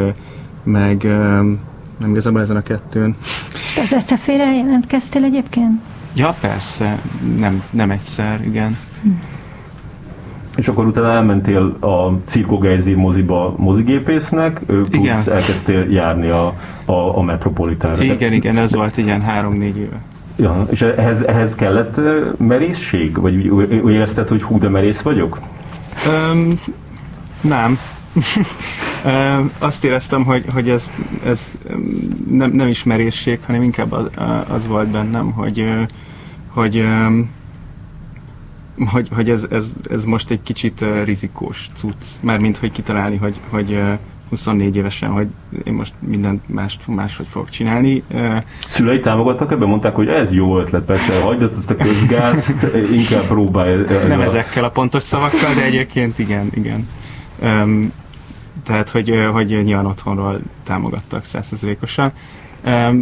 [0.62, 1.02] meg
[1.98, 3.16] nem igazából ezen a kettőn.
[3.54, 5.80] És az SZF-re jelentkeztél egyébként?
[6.14, 7.00] Ja, persze,
[7.38, 8.76] nem, nem egyszer, igen.
[9.02, 9.10] Hm.
[10.56, 15.32] És akkor utána elmentél a Cirko Gejzi moziba mozigépésznek, plusz igen.
[15.32, 18.02] elkezdtél járni a, a, a Metropolitánra.
[18.02, 20.00] Igen, igen, ez volt igen három-négy éve.
[20.36, 22.00] Ja, és ehhez, ehhez kellett
[22.38, 23.20] merészség?
[23.20, 23.48] Vagy
[23.82, 25.40] úgy érezted, hogy hú, de merész vagyok?
[26.06, 26.60] Um,
[27.40, 27.78] nem.
[29.58, 30.92] Azt éreztem, hogy, hogy ez,
[31.26, 31.52] ez
[32.30, 34.10] nem, nem is merészség, hanem inkább az,
[34.48, 35.64] az volt bennem, hogy,
[36.48, 36.84] hogy,
[38.86, 43.78] hogy, hogy ez, ez, ez most egy kicsit rizikós cucc, mármint hogy kitalálni, hogy, hogy
[44.28, 45.26] 24 évesen, hogy
[45.64, 48.02] én most mindent más, máshogy fogok csinálni.
[48.68, 49.68] Szülei támogattak ebben?
[49.68, 53.84] Mondták, hogy ez jó ötlet, persze, hagyd ezt a közgázt, inkább próbálj.
[54.08, 54.22] Nem a...
[54.22, 56.88] ezekkel a pontos szavakkal, de egyébként igen, igen.
[57.42, 57.92] Um,
[58.64, 62.12] tehát, hogy, hogy nyilván otthonról támogattak százszerzelékosan.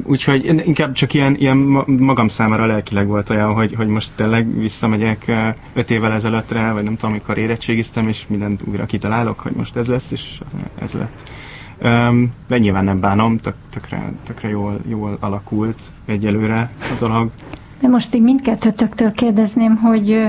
[0.04, 5.24] Úgyhogy inkább csak ilyen, ilyen magam számára lelkileg volt olyan, hogy, hogy most tényleg visszamegyek
[5.28, 5.36] uh,
[5.72, 9.86] öt évvel ezelőttre, vagy nem tudom, amikor érettségiztem, és mindent újra kitalálok, hogy most ez
[9.86, 10.40] lesz, és
[10.78, 11.22] ez lett.
[11.84, 17.30] Um, de nyilván nem bánom, tök, tökre, tökre jól, jól alakult egyelőre a dolog.
[17.80, 20.26] De most így mindkettőtöktől kérdezném, hogy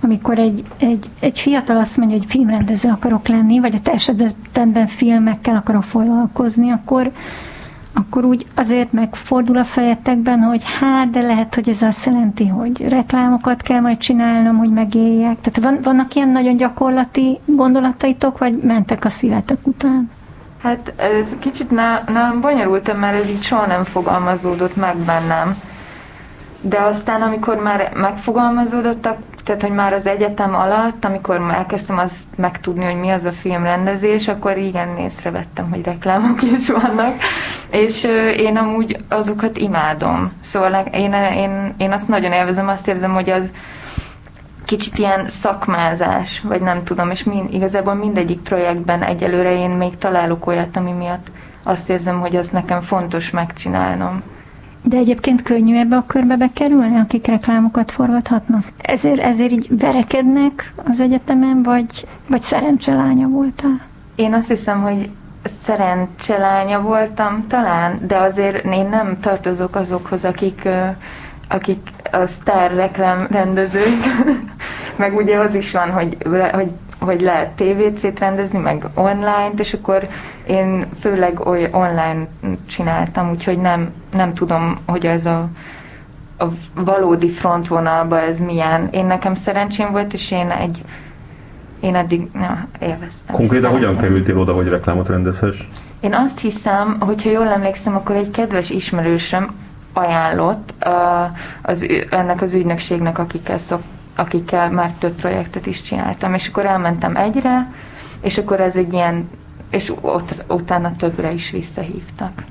[0.00, 4.86] amikor egy, egy, egy fiatal azt mondja, hogy filmrendező akarok lenni, vagy a te esetben
[4.86, 7.12] filmekkel akarok foglalkozni, akkor,
[7.94, 12.88] akkor úgy azért megfordul a fejetekben, hogy hát, de lehet, hogy ez azt jelenti, hogy
[12.88, 15.36] reklámokat kell majd csinálnom, hogy megéljek.
[15.40, 20.10] Tehát van, vannak ilyen nagyon gyakorlati gondolataitok, vagy mentek a szívetek után?
[20.62, 21.70] Hát ez kicsit
[22.06, 25.60] nem bonyolultam, mert ez így soha nem fogalmazódott meg bennem.
[26.60, 32.84] De aztán, amikor már megfogalmazódottak, tehát, hogy már az egyetem alatt, amikor elkezdtem azt megtudni,
[32.84, 37.14] hogy mi az a filmrendezés, akkor igen, észrevettem, hogy reklámok is vannak,
[37.70, 38.04] és
[38.36, 40.32] én amúgy azokat imádom.
[40.40, 43.52] Szóval én, én, én azt nagyon élvezem, azt érzem, hogy az
[44.64, 50.46] kicsit ilyen szakmázás, vagy nem tudom, és mind, igazából mindegyik projektben egyelőre én még találok
[50.46, 51.26] olyat, ami miatt
[51.62, 54.22] azt érzem, hogy azt nekem fontos megcsinálnom.
[54.82, 58.64] De egyébként könnyű ebbe a körbe bekerülni, akik reklámokat forgathatnak?
[58.78, 63.80] Ezért, ezért így verekednek az egyetemen, vagy, vagy szerencselánya voltál?
[64.14, 65.10] Én azt hiszem, hogy
[65.44, 70.68] szerencselánya voltam talán, de azért én nem tartozok azokhoz, akik,
[71.48, 73.98] akik a sztár reklám rendezők,
[74.96, 76.16] meg ugye az is van, hogy,
[76.52, 80.08] hogy hogy lehet TVC-t rendezni, meg online-t, és akkor
[80.46, 82.26] én főleg oly online
[82.66, 85.48] csináltam, úgyhogy nem, nem tudom, hogy ez a,
[86.38, 88.88] a valódi frontvonalba ez milyen.
[88.90, 90.82] Én nekem szerencsém volt, és én egy
[91.80, 93.34] én eddig na, élveztem.
[93.34, 95.58] Konkrétan hogyan kerültél oda, hogy reklámot rendezhess?
[96.00, 99.54] Én azt hiszem, hogyha jól emlékszem, akkor egy kedves ismerősöm
[99.92, 100.92] ajánlott uh,
[101.62, 103.82] az, ennek az ügynökségnek, akikkel szok,
[104.14, 107.72] akikkel már több projektet is csináltam, és akkor elmentem egyre,
[108.20, 109.28] és akkor ez egy ilyen,
[109.70, 112.42] és ott, utána többre is visszahívtak.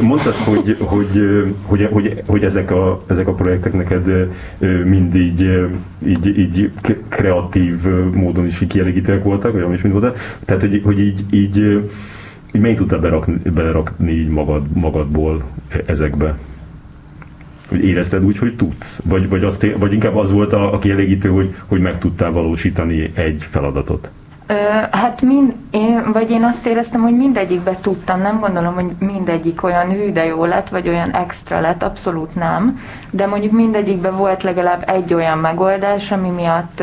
[0.00, 4.30] Mondtad, hogy, hogy, hogy, hogy, hogy ezek, a, ezek a projektek neked
[4.84, 5.50] mind így,
[6.06, 6.70] így, így
[7.08, 10.36] kreatív módon is kielégítőek voltak, vagy is mind voltak.
[10.44, 11.82] Tehát, hogy, hogy így, így,
[12.52, 15.44] így mennyit tudtál berakni, berakni így magad, magadból
[15.86, 16.36] ezekbe?
[17.68, 19.00] hogy érezted úgy, hogy tudsz?
[19.04, 23.10] Vagy, vagy, azt, vagy inkább az volt a, a kielégítő, hogy, hogy meg tudtál valósítani
[23.14, 24.10] egy feladatot?
[24.46, 24.54] Ö,
[24.90, 29.90] hát mind, én, vagy én azt éreztem, hogy mindegyikbe tudtam, nem gondolom, hogy mindegyik olyan
[29.90, 32.80] hű, de jó lett, vagy olyan extra lett, abszolút nem,
[33.10, 36.82] de mondjuk mindegyikbe volt legalább egy olyan megoldás, ami miatt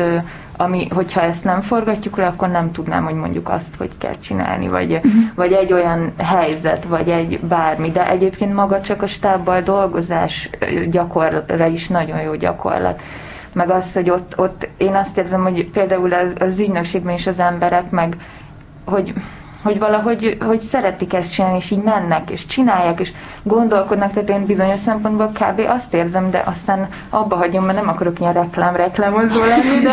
[0.56, 4.68] ami, hogyha ezt nem forgatjuk le, akkor nem tudnám, hogy mondjuk azt, hogy kell csinálni,
[4.68, 5.12] vagy, uh-huh.
[5.34, 10.50] vagy egy olyan helyzet, vagy egy bármi, de egyébként maga csak a stábbal dolgozás
[10.90, 13.00] gyakorra is nagyon jó gyakorlat.
[13.54, 17.38] Meg az, hogy ott, ott én azt érzem, hogy például az, az ügynökségben is az
[17.38, 18.16] emberek, meg
[18.84, 19.12] hogy
[19.64, 24.46] hogy valahogy hogy szeretik ezt csinálni, és így mennek, és csinálják, és gondolkodnak, tehát én
[24.46, 25.62] bizonyos szempontból kb.
[25.68, 29.92] azt érzem, de aztán abba hagyom, mert nem akarok ilyen reklám reklámozó lenni, de,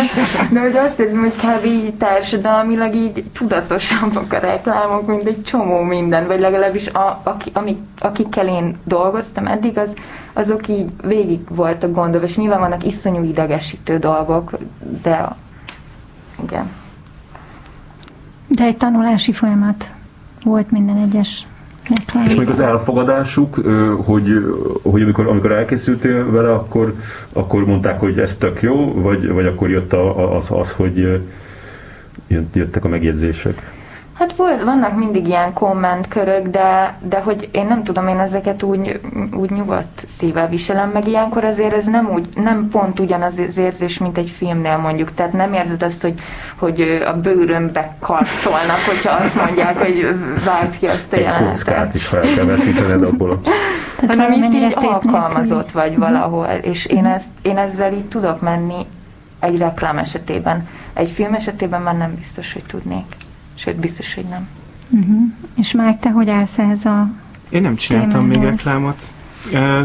[0.52, 1.66] de hogy azt érzem, hogy kb.
[1.66, 7.80] így társadalmilag így tudatosabbak a reklámok, mint egy csomó minden, vagy legalábbis a, aki, amik,
[8.00, 9.94] akikkel én dolgoztam eddig, az,
[10.34, 14.52] azok így végig voltak gondolva, és nyilván vannak iszonyú idegesítő dolgok,
[15.04, 15.28] de
[16.44, 16.81] igen.
[18.56, 19.96] De egy tanulási folyamat
[20.44, 21.48] volt minden egyes
[21.90, 22.26] reklám.
[22.26, 23.56] És még az elfogadásuk,
[24.06, 24.46] hogy,
[24.84, 26.96] hogy amikor, amikor elkészültél vele, akkor,
[27.34, 31.22] akkor mondták, hogy ez tök jó, vagy, vagy akkor jött az, az, hogy
[32.54, 33.72] jöttek a megjegyzések?
[34.22, 39.00] Hát volt, vannak mindig ilyen kommentkörök, de, de hogy én nem tudom, én ezeket úgy,
[39.34, 43.98] úgy nyugodt szívvel viselem, meg ilyenkor azért ez nem, úgy, nem pont ugyanaz az érzés,
[43.98, 45.14] mint egy filmnél mondjuk.
[45.14, 46.20] Tehát nem érzed azt, hogy,
[46.56, 51.64] hogy a bőrömbe karcolnak, hogyha azt mondják, hogy várt ki azt a egy jelenetet.
[51.64, 53.40] kockát is fel kell veszítened abból.
[54.08, 58.86] Hanem itt így alkalmazott vagy valahol, és én, ezt, én ezzel így tudok menni
[59.40, 60.68] egy reklám esetében.
[60.94, 63.06] Egy film esetében már nem biztos, hogy tudnék.
[63.64, 64.48] Sőt, biztos, hogy nem.
[64.90, 65.22] Uh-huh.
[65.58, 67.10] És Mike, te hogy állsz ehhez a
[67.50, 68.38] Én nem csináltam témához?
[68.38, 69.04] még reklámot,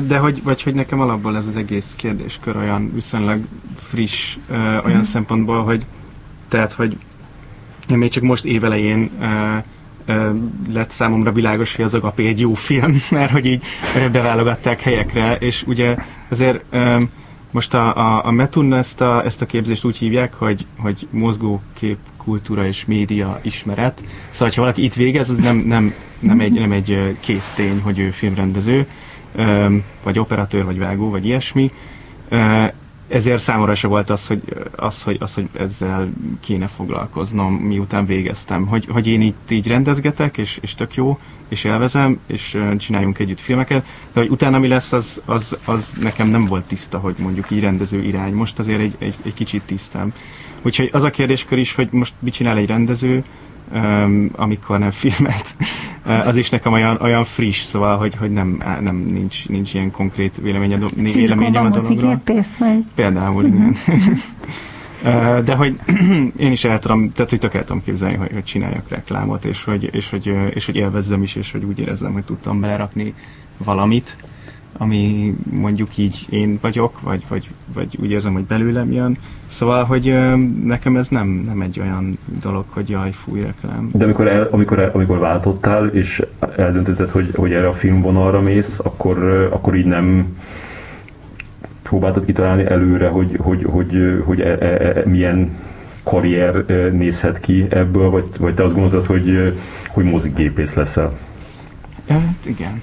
[0.07, 3.41] de hogy, vagy hogy nekem alapból ez az egész kérdéskör olyan viszonylag
[3.75, 5.03] friss, olyan uh-huh.
[5.03, 5.87] szempontból, hogy
[6.49, 6.97] tehát, hogy
[7.89, 9.11] én még csak most évelején
[10.73, 13.63] lett számomra világos, hogy az Agapé egy jó film, mert hogy így
[14.13, 15.97] beválogatták helyekre, és ugye
[16.29, 16.65] azért
[17.57, 21.99] most a, a, a Metun ezt a, ezt a képzést úgy hívják, hogy, hogy mozgókép
[22.17, 24.05] kultúra és média ismeret.
[24.31, 27.99] Szóval, ha valaki itt végez, az nem, nem, nem, egy, nem egy kész tény, hogy
[27.99, 28.87] ő filmrendező,
[30.03, 31.71] vagy operatőr, vagy vágó, vagy ilyesmi.
[33.09, 34.43] Ezért számomra se volt az hogy,
[34.77, 36.09] az, hogy, az, hogy ezzel
[36.41, 38.67] kéne foglalkoznom, miután végeztem.
[38.67, 43.41] Hogy, hogy én itt így rendezgetek, és, és tök jó, és élvezem, és csináljunk együtt
[43.41, 47.51] filmeket, de hogy utána mi lesz, az, az, az nekem nem volt tiszta, hogy mondjuk
[47.51, 48.33] így rendező irány.
[48.33, 50.13] Most azért egy, egy, egy kicsit tisztám.
[50.63, 53.25] Úgyhogy az a kérdéskör is, hogy most mit csinál egy rendező,
[53.73, 55.57] um, amikor nem filmet,
[56.25, 60.37] az is nekem olyan, olyan friss, szóval, hogy, hogy nem, nem nincs, nincs ilyen konkrét
[60.43, 62.21] véleményem, véleményem a dologról.
[62.95, 63.77] Például, uh-huh.
[63.87, 64.23] igen.
[65.45, 65.81] De hogy
[66.37, 69.65] én is el tudom, tehát hogy tök el tudom képzelni, hogy, hogy csináljak reklámot, és
[69.65, 73.15] hogy, és, hogy, és hogy élvezzem is, és hogy úgy érezzem, hogy tudtam belerakni
[73.57, 74.17] valamit,
[74.79, 79.19] ami mondjuk így én vagyok, vagy, vagy, vagy úgy érzem, hogy belőlem jön.
[79.47, 83.91] Szóval, hogy ö, nekem ez nem, nem egy olyan dolog, hogy jaj, fúj reklám.
[83.93, 86.23] De amikor, el, amikor, el, amikor váltottál, és
[86.57, 90.37] eldöntötted, hogy, hogy erre a filmvonalra mész, akkor, akkor így nem
[91.83, 95.51] próbáltad kitalálni előre, hogy, hogy, hogy, hogy e, e, e, milyen
[96.03, 99.57] karrier nézhet ki ebből, vagy, vagy te azt gondoltad, hogy,
[99.89, 101.13] hogy mozigépész leszel?
[102.09, 102.83] Hát igen.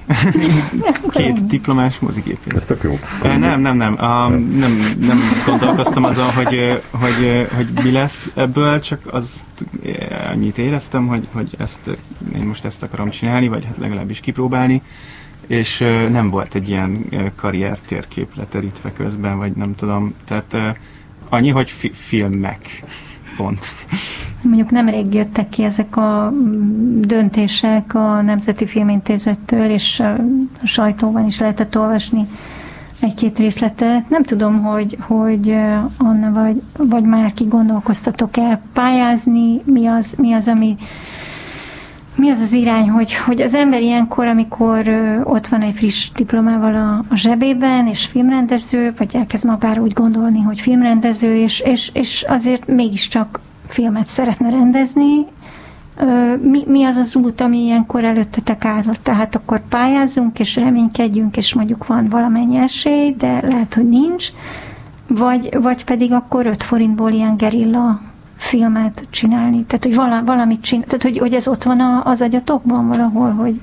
[1.10, 2.54] Két diplomás mozigépész.
[2.54, 2.98] Ez tök jó.
[3.22, 4.04] Nem, nem, nem.
[4.04, 9.46] A, nem, nem gondolkoztam azon, hogy, hogy, hogy mi lesz ebből, csak az
[10.32, 11.98] annyit éreztem, hogy, hogy ezt,
[12.36, 14.82] én most ezt akarom csinálni, vagy hát legalábbis kipróbálni,
[15.48, 15.78] és
[16.12, 17.06] nem volt egy ilyen
[17.36, 20.14] karrier térkép leterítve közben, vagy nem tudom.
[20.26, 20.78] Tehát
[21.30, 22.84] annyi, hogy fi- filmek.
[23.38, 23.66] Pont.
[24.42, 31.40] Mondjuk nemrég jöttek ki ezek a mm, döntések a Nemzeti Filmintézettől, és a sajtóban is
[31.40, 32.28] lehetett olvasni
[33.04, 34.10] egy-két részletet.
[34.10, 35.56] Nem tudom, hogy, hogy
[35.98, 40.78] Anna vagy, vagy már ki gondolkoztatok-e pályázni, mi az, mi az, ami
[42.24, 44.88] mi az az irány, hogy, hogy az ember ilyenkor, amikor
[45.24, 50.42] ott van egy friss diplomával a, a zsebében, és filmrendező, vagy elkezd magára úgy gondolni,
[50.42, 55.26] hogy filmrendező, és, és, és azért mégiscsak filmet szeretne rendezni,
[56.42, 59.04] mi, mi az az út, ami ilyenkor előttetek állott?
[59.04, 64.28] Tehát akkor pályázzunk, és reménykedjünk, és mondjuk van valamennyi esély, de lehet, hogy nincs,
[65.08, 68.02] vagy, vagy pedig akkor 5 forintból ilyen gerilla
[68.44, 72.22] filmet csinálni, tehát hogy vala, valamit csinálni, tehát hogy, hogy ez ott van a, az
[72.22, 73.60] agyatokban valahol, hogy,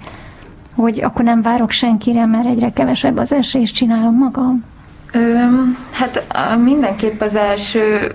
[0.74, 4.64] hogy akkor nem várok senkire, mert egyre kevesebb az esély, és csinálom magam?
[5.12, 5.44] Ö,
[5.90, 6.24] hát
[6.62, 8.12] mindenképp az első,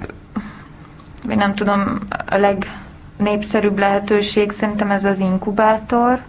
[1.26, 2.00] vagy nem tudom,
[2.30, 6.22] a legnépszerűbb lehetőség szerintem ez az inkubátor,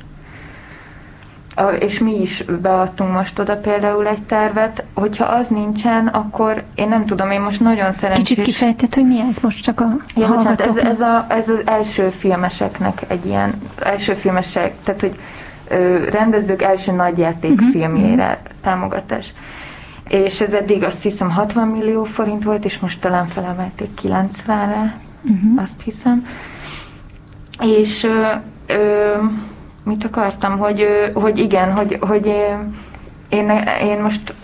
[1.79, 7.07] és mi is beadtunk most oda például egy tervet, hogyha az nincsen, akkor én nem
[7.07, 8.27] tudom, én most nagyon szerencsés...
[8.27, 11.61] Kicsit kifejtett, hogy mi ez most csak a ja, bocsánat, ez, ez, a, ez az
[11.65, 15.15] első filmeseknek egy ilyen, első filmesek, tehát hogy
[15.69, 18.39] ö, rendezők első nagyjátékfilmjére mhm, uh-huh.
[18.45, 18.55] Mhm.
[18.61, 19.33] támogatás.
[20.09, 25.63] És ez eddig azt hiszem 60 millió forint volt, és most talán felemelték 90-re, uh-huh.
[25.63, 26.27] azt hiszem.
[27.61, 28.23] És ö,
[28.67, 29.15] ö,
[29.87, 32.27] mit akartam, hogy, hogy igen, hogy, hogy
[33.29, 33.51] én,
[33.83, 34.35] én most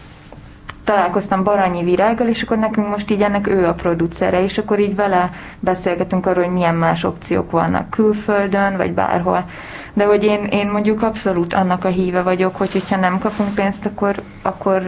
[0.85, 4.94] találkoztam Baranyi Virággal, és akkor nekünk most így ennek ő a producere, és akkor így
[4.94, 9.44] vele beszélgetünk arról, hogy milyen más opciók vannak külföldön, vagy bárhol.
[9.92, 13.87] De hogy én, én mondjuk abszolút annak a híve vagyok, hogy hogyha nem kapunk pénzt,
[13.87, 14.83] akkor, akkor,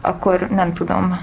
[0.00, 1.18] akkor nem tudom,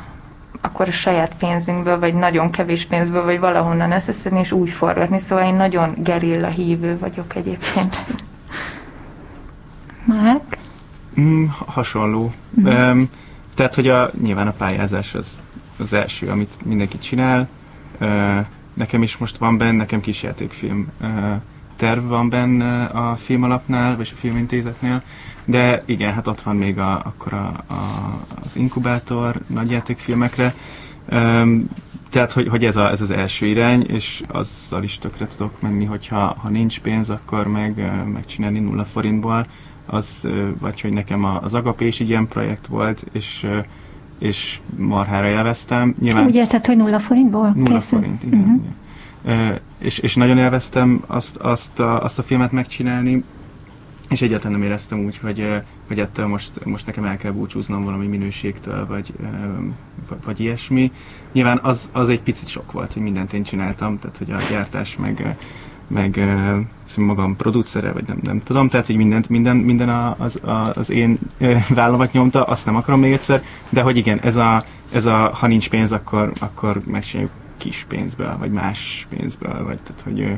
[0.62, 5.20] akkor a saját pénzünkből, vagy nagyon kevés pénzből, vagy valahonnan összeszedni, és úgy forgatni.
[5.20, 7.98] Szóval én nagyon gerilla hívő vagyok egyébként.
[10.06, 10.58] Márk?
[11.20, 12.34] Mm, hasonló.
[12.62, 12.65] Mm.
[12.65, 13.10] Um,
[13.56, 15.43] tehát, hogy a, nyilván a pályázás az,
[15.78, 17.48] az első, amit mindenki csinál.
[18.00, 21.36] Uh, nekem is most van benne, nekem kisjátékfilm uh,
[21.76, 25.04] terv van benne a filmalapnál, vagy a filmintézetnél,
[25.48, 27.76] de igen, hát ott van még a, akkor a, a,
[28.46, 30.54] az inkubátor nagyjátékfilmekre,
[31.12, 31.70] um,
[32.10, 35.86] tehát, hogy, hogy ez, a, ez az első irány, és azzal is tökre tudok menni,
[35.86, 39.48] hogyha ha nincs pénz, akkor meg megcsinálni nulla forintból,
[39.86, 40.28] az,
[40.60, 43.48] vagy hogy nekem az Agapé is ilyen projekt volt, és
[44.20, 45.96] és marhára élveztem.
[46.00, 48.00] Nyilván, Úgy érted, hogy nulla forintból Nulla készül?
[48.00, 48.40] forint, igen.
[48.40, 48.56] Uh-huh.
[48.56, 48.76] igen
[49.80, 53.24] és, és nagyon élveztem azt, azt, a, azt a filmet megcsinálni,
[54.10, 58.08] és egyáltalán nem éreztem úgy, hogy, hogy ettől most, most nekem el kell búcsúznom valami
[58.08, 59.13] minőségtől, vagy,
[60.26, 60.91] vagy ilyesmi.
[61.32, 64.98] Nyilván az, az egy picit sok volt, hogy mindent én csináltam, tehát hogy a gyártás
[64.98, 65.38] meg,
[65.88, 66.20] meg
[66.98, 70.41] magam producere, vagy nem, nem tudom, tehát hogy mindent, minden, minden a, az,
[70.74, 71.20] az én
[71.70, 75.48] vállamat nyomta, azt nem akarom még egyszer, de hogy igen, ez a, ez a ha
[75.48, 80.38] nincs pénz, akkor, akkor megcsináljuk kis pénzből, vagy más pénzből, vagy tehát, hogy,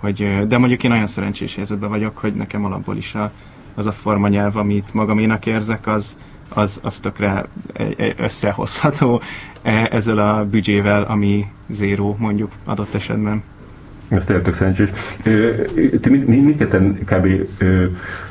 [0.00, 3.32] hogy, de mondjuk én nagyon szerencsés helyzetben vagyok, hogy nekem alapból is a,
[3.74, 6.16] az a formanyelv, amit magaménak érzek, az,
[6.48, 7.46] az, az tökre
[8.16, 9.20] összehozható
[9.90, 13.42] ezzel a büdzsével, ami zéró mondjuk adott esetben.
[14.10, 14.90] Ez tényleg szerencsés.
[16.00, 17.28] Ti mindketten kb.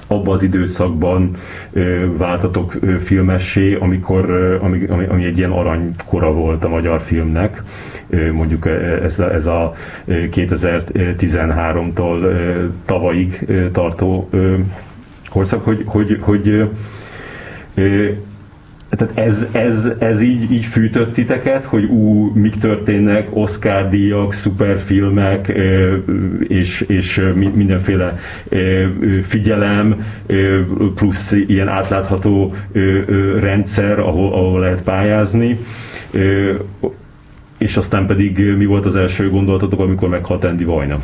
[0.08, 1.36] abban az időszakban
[2.18, 7.64] váltatok filmessé, amikor, ami, ami, ami egy ilyen aranykora volt a magyar filmnek.
[8.32, 8.66] Mondjuk
[9.04, 9.74] ez a, ez a
[10.08, 12.40] 2013-tól
[12.86, 14.30] tavalyig tartó
[15.30, 16.70] korszak, hogy, hogy, hogy
[18.90, 25.48] tehát ez, ez, ez így, így fűtött titeket, hogy ú, mik történnek, Oscar díjak, szuperfilmek,
[26.48, 28.20] és, és mindenféle
[29.22, 30.06] figyelem,
[30.96, 32.54] plusz ilyen átlátható
[33.40, 35.58] rendszer, ahol, ahol lehet pályázni.
[37.58, 41.00] És aztán pedig mi volt az első gondolatotok, amikor meghalt Andy Vajna?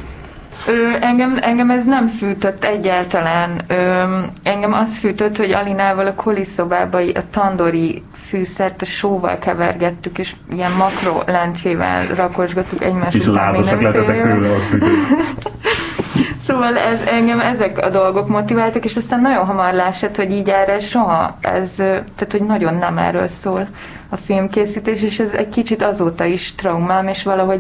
[0.68, 3.62] Ö, engem, engem ez nem fűtött egyáltalán.
[3.68, 4.04] Ö,
[4.44, 10.72] engem az fűtött, hogy Alinával a koliszobába a tandori fűszert a sóval kevergettük, és ilyen
[10.72, 13.56] makro lencsével rakosgattuk egymás és után.
[13.56, 14.78] És tőle, az
[16.48, 20.80] Szóval ez, engem ezek a dolgok motiváltak, és aztán nagyon hamar lássad, hogy így erre
[20.80, 23.68] soha ez, tehát hogy nagyon nem erről szól
[24.10, 27.60] a filmkészítés, és ez egy kicsit azóta is traumám, és valahogy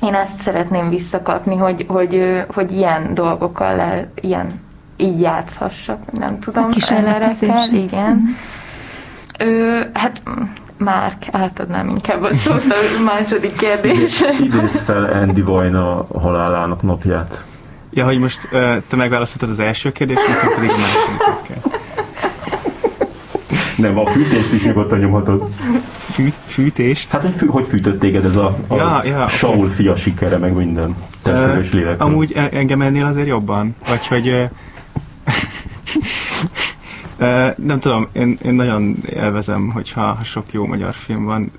[0.00, 4.60] én ezt szeretném visszakapni, hogy, hogy, hogy ilyen dolgokkal, le, ilyen
[4.96, 6.70] így játszhassak, nem tudom.
[6.70, 7.50] Kísérletezés.
[7.72, 8.12] Igen.
[8.12, 9.50] Mm-hmm.
[9.50, 10.22] Ö, hát
[10.78, 14.24] Márk, átadnám inkább a szót a második kérdés.
[14.40, 17.44] Idéz fel Andy Vajna halálának napját.
[17.90, 21.77] Ja, hogy most uh, te megválasztottad az első kérdést, nekem pedig a másodikat kell.
[23.78, 25.48] Nem, a fűtést is nyugodtan nyomhatod.
[25.98, 27.10] Fű, fűtést?
[27.10, 29.68] Hát, hogy, fű, hogy fűtött téged ez a, a ja, ja, Saul okay.
[29.68, 30.96] fia sikere, meg minden.
[31.22, 32.08] Testről lélekről.
[32.08, 33.74] Amúgy e- engem ennél azért jobban.
[33.88, 34.48] Vagy hogy...
[37.56, 41.50] Nem tudom, én, én nagyon élvezem, hogyha ha sok jó magyar film van.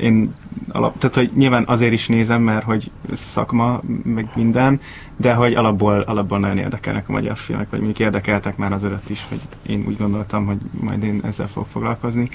[0.00, 0.34] Én
[0.68, 4.80] alap, tehát, hogy nyilván azért is nézem, mert hogy szakma, meg minden,
[5.16, 9.10] de hogy alapból, alapból nagyon érdekelnek a magyar filmek, vagy mondjuk érdekeltek már az előtt
[9.10, 12.28] is, hogy én úgy gondoltam, hogy majd én ezzel fogok foglalkozni.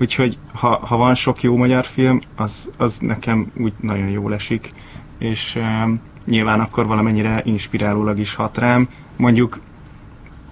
[0.00, 4.72] Úgyhogy ha, ha van sok jó magyar film, az, az nekem úgy nagyon jól esik,
[5.18, 8.88] és um, nyilván akkor valamennyire inspirálólag is hat rám.
[9.16, 9.60] Mondjuk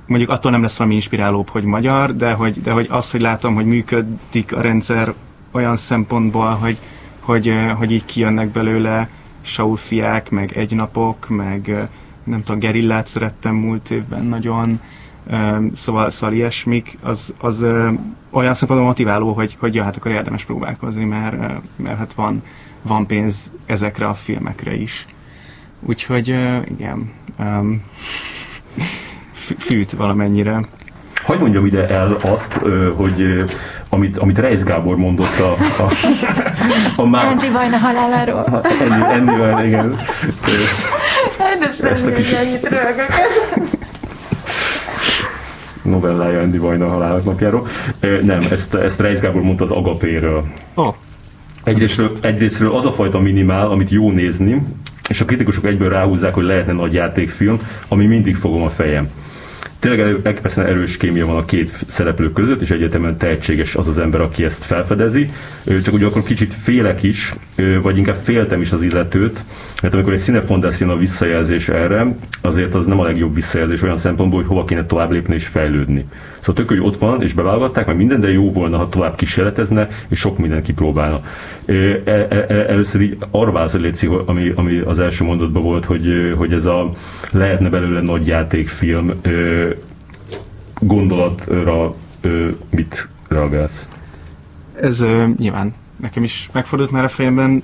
[0.08, 3.54] mondjuk attól nem lesz valami inspirálóbb, hogy magyar, de hogy, de hogy az, hogy látom,
[3.54, 5.14] hogy működik a rendszer
[5.50, 6.78] olyan szempontból, hogy,
[7.20, 9.08] hogy, hogy így kijönnek belőle
[9.40, 11.88] saúfiák, meg egynapok, meg
[12.24, 14.80] nem tudom, gerillát szerettem múlt évben nagyon,
[15.74, 17.62] szóval, szóval ilyesmik, az, az
[18.30, 21.36] olyan szempontból motiváló, hogy, hogy ja, hát akkor érdemes próbálkozni, mert,
[21.76, 22.42] mert hát van,
[22.82, 25.06] van pénz ezekre a filmekre is.
[25.80, 26.28] Úgyhogy
[26.68, 27.82] igen, um,
[29.58, 30.60] fűt valamennyire.
[31.22, 32.60] Hogy mondjam ide el azt,
[32.96, 33.44] hogy
[33.88, 35.92] amit, amit Reis Gábor mondott a, a,
[36.96, 37.26] a már...
[37.26, 38.62] Andy Vajna haláláról.
[38.80, 39.96] Andy, Andy Vajna, igen.
[41.38, 42.32] Hát ezt a kis...
[42.32, 42.68] ennyit
[45.82, 47.66] novellája Andy Vajna halálának napjáról.
[48.22, 50.44] Nem, ezt, ezt Reis Gábor mondta az Agapéről.
[50.74, 50.94] Oh.
[51.64, 54.62] Egyrésztről, egyrésztről az a fajta minimál, amit jó nézni,
[55.08, 59.08] és a kritikusok egyből ráhúzzák, hogy lehetne nagy játékfilm, ami mindig fogom a fejem
[59.78, 64.20] tényleg elképesztően erős kémia van a két szereplő között, és egyetemen tehetséges az az ember,
[64.20, 65.30] aki ezt felfedezi.
[65.84, 67.34] Csak ugye akkor kicsit félek is,
[67.82, 69.44] vagy inkább féltem is az illetőt,
[69.82, 73.96] mert amikor egy színefondás jön a visszajelzés erre, azért az nem a legjobb visszajelzés olyan
[73.96, 76.04] szempontból, hogy hova kéne tovább lépni és fejlődni.
[76.48, 79.88] Szóval tök, hogy ott van, és beválogatták, mert minden, de jó volna, ha tovább kísérletezne,
[80.08, 81.20] és sok mindent kipróbálna.
[81.66, 81.72] E,
[82.04, 83.52] e, e, először így arra
[84.26, 86.90] ami, ami az első mondatban volt, hogy, hogy ez a
[87.32, 89.20] lehetne belőle nagy játékfilm
[90.80, 91.94] gondolatra
[92.70, 93.88] mit reagálsz?
[94.80, 95.04] Ez
[95.36, 97.62] nyilván nekem is megfordult már a fejemben,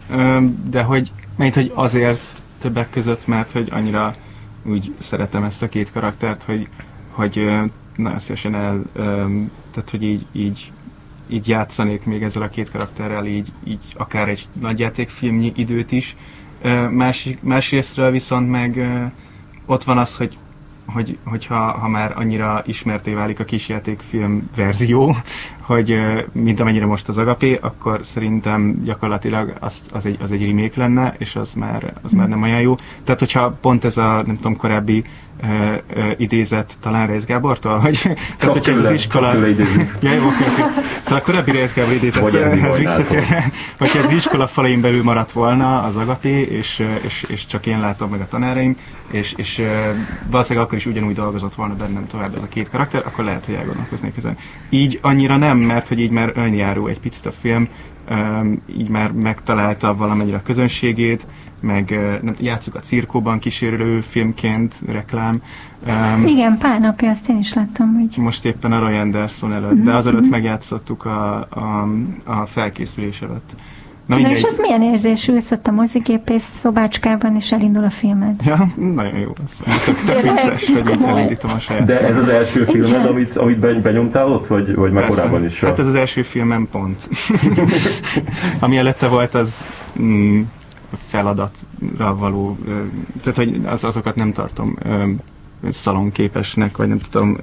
[0.70, 2.20] de hogy, mert hogy azért
[2.59, 4.14] többek között, mert hogy annyira
[4.62, 6.68] úgy szeretem ezt a két karaktert, hogy,
[7.11, 7.49] hogy
[7.97, 8.82] nagyon szívesen el,
[9.70, 10.72] tehát hogy így, így,
[11.28, 16.16] így játszanék még ezzel a két karakterrel, így, így akár egy nagyjátékfilmnyi időt is.
[16.90, 18.80] Másik, másrésztről viszont meg
[19.66, 20.38] ott van az, hogy
[20.86, 25.16] hogy, hogyha ha már annyira ismerté válik a kisjátékfilm verzió,
[25.64, 26.00] hogy
[26.32, 31.14] mint amennyire most az Agapé, akkor szerintem gyakorlatilag az, az, egy, az egy remake lenne,
[31.18, 32.76] és az már, az már nem olyan jó.
[33.04, 35.04] Tehát, hogyha pont ez a, nem tudom, korábbi
[35.42, 37.98] ö, ö, idézett talán Rész Gábortól, hogy
[38.38, 39.34] Csak hogyha ez az iskola...
[40.00, 40.62] Ja, jó, oké, oké.
[41.02, 45.96] Szóval a korábbi Rész Gábor idézethez visszatérve, hogyha az iskola falain belül maradt volna az
[45.96, 48.76] agapé, és, és, és csak én látom meg a tanáraim,
[49.10, 49.90] és, és ö,
[50.30, 53.54] valószínűleg akkor is ugyanúgy dolgozott volna bennem tovább ez a két karakter, akkor lehet, hogy
[53.54, 54.36] elgondolkoznék ezen.
[54.70, 57.68] Így annyira nem, mert hogy így már önjáró egy picit a film,
[58.76, 61.26] így már megtalálta valamennyire a közönségét,
[61.61, 61.90] meg
[62.22, 65.42] nem, játszuk a cirkóban kísérő filmként, reklám.
[65.86, 69.82] Öm, Igen, pár napja azt én is láttam, hogy most éppen a Roy Anderson előtt,
[69.82, 71.88] de azelőtt megjátszottuk a, a,
[72.24, 73.57] a felkészülés előtt.
[74.07, 78.40] Na Na és az milyen érzés, ülsz ott a mozigépész szobácskában, és elindul a filmed?
[78.44, 79.32] Ja, nagyon jó.
[79.44, 83.07] Ez tök, tök vicces, hogy így elindítom a saját De ez az első filmed, Igen.
[83.07, 85.20] amit, amit be- benyomtál ott, vagy, vagy már Persze.
[85.20, 85.61] korábban is?
[85.61, 87.09] Hát ez az első filmem pont.
[88.61, 89.68] Ami előtte volt, az
[90.00, 90.40] mm,
[91.07, 92.59] feladatra való,
[93.22, 94.78] tehát hogy az, azokat nem tartom
[95.70, 97.36] szalonképesnek, vagy nem tudom.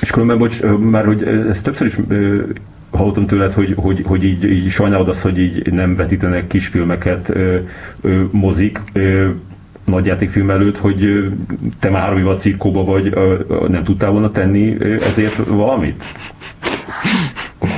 [0.00, 1.96] És különben, bocs, már hogy ö, ezt többször is
[2.96, 7.56] hallottam tőled, hogy, hogy, hogy így, így sajnálod azt, hogy így nem vetítenek kisfilmeket ö,
[8.00, 9.28] ö, mozik, ö,
[9.84, 11.28] nagyjátékfilm előtt, hogy
[11.80, 15.36] te már három éve a cirkóba vagy, ö, ö, nem tudtál volna tenni ö, ezért
[15.46, 16.04] valamit?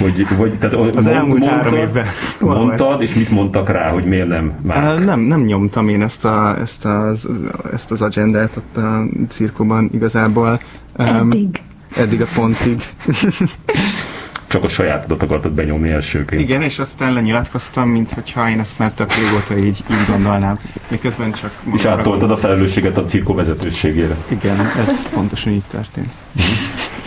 [0.00, 2.06] Hogy, vagy, tehát Az elmúlt három évben.
[2.40, 5.04] Mondtad, és mit mondtak rá, hogy miért nem már?
[5.04, 7.28] Nem, nem nyomtam én ezt, a, ezt, az,
[7.72, 10.60] ezt az agendát ott a cirkóban igazából.
[10.96, 11.60] Eddig.
[11.96, 12.82] Eddig a pontig.
[14.48, 16.42] Csak a sajátodat akartad benyomni elsőként.
[16.42, 20.56] Igen, és aztán lenyilatkoztam, mint hogyha én ezt már tök régóta így, így gondolnám.
[20.90, 21.50] Miközben csak...
[21.74, 24.16] És áttoltad a felelősséget a cirkó vezetőségére.
[24.28, 26.10] Igen, ez pontosan így történt.